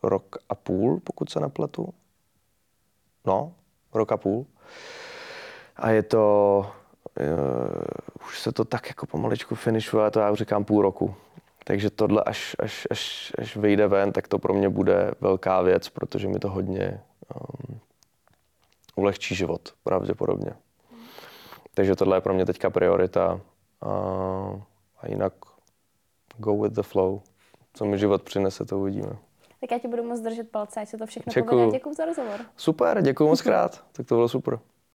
rok 0.03 0.37
a 0.49 0.55
půl, 0.55 1.01
pokud 1.05 1.31
se 1.31 1.41
nepletu. 1.41 1.95
No, 3.27 3.55
rok 3.95 4.13
a 4.13 4.17
půl. 4.17 4.47
A 5.81 5.91
je 5.91 6.03
to, 6.03 6.67
uh, 7.21 8.27
už 8.27 8.41
se 8.41 8.53
to 8.53 8.65
tak 8.65 8.89
jako 8.89 9.07
pomaličku 9.07 9.55
finišuje, 9.55 10.11
to 10.11 10.21
já 10.21 10.31
už 10.31 10.39
říkám 10.39 10.65
půl 10.65 10.83
roku. 10.83 11.15
Takže 11.65 11.91
tohle, 11.91 12.23
až, 12.25 12.57
až, 12.59 12.87
až, 12.91 13.33
až 13.39 13.57
vyjde 13.57 13.89
ven, 13.89 14.13
tak 14.13 14.29
to 14.29 14.39
pro 14.39 14.55
mě 14.55 14.69
bude 14.69 15.11
velká 15.21 15.63
věc, 15.63 15.89
protože 15.89 16.29
mi 16.29 16.39
to 16.39 16.51
hodně 16.51 17.01
um, 17.35 17.81
ulehčí 18.97 19.35
život, 19.35 19.75
pravděpodobně. 19.85 20.53
Takže 21.75 21.97
tohle 21.97 22.17
je 22.17 22.21
pro 22.21 22.35
mě 22.35 22.47
teďka 22.47 22.71
priorita. 22.71 23.41
A, 23.81 23.91
a 25.01 25.09
jinak 25.09 25.33
go 26.37 26.63
with 26.63 26.73
the 26.73 26.83
flow. 26.83 27.21
Co 27.73 27.85
mi 27.85 27.99
život 27.99 28.23
přinese, 28.23 28.65
to 28.65 28.79
uvidíme. 28.79 29.17
Tak 29.61 29.71
já 29.71 29.79
ti 29.79 29.89
budu 29.89 30.05
moc 30.05 30.21
držet 30.21 30.51
palce, 30.51 30.81
ať 30.81 30.89
se 30.89 30.99
to 30.99 31.07
všechno 31.07 31.33
Děkuju. 31.33 31.51
povede. 31.51 31.79
Děkuji 31.79 31.95
za 31.95 32.05
rozhovor. 32.05 32.41
Super, 32.57 33.03
děkuji 33.03 33.29
moc 33.29 33.43
krát. 33.43 33.85
tak 33.93 34.07
to 34.07 34.15
bylo 34.15 34.29
super. 34.29 34.59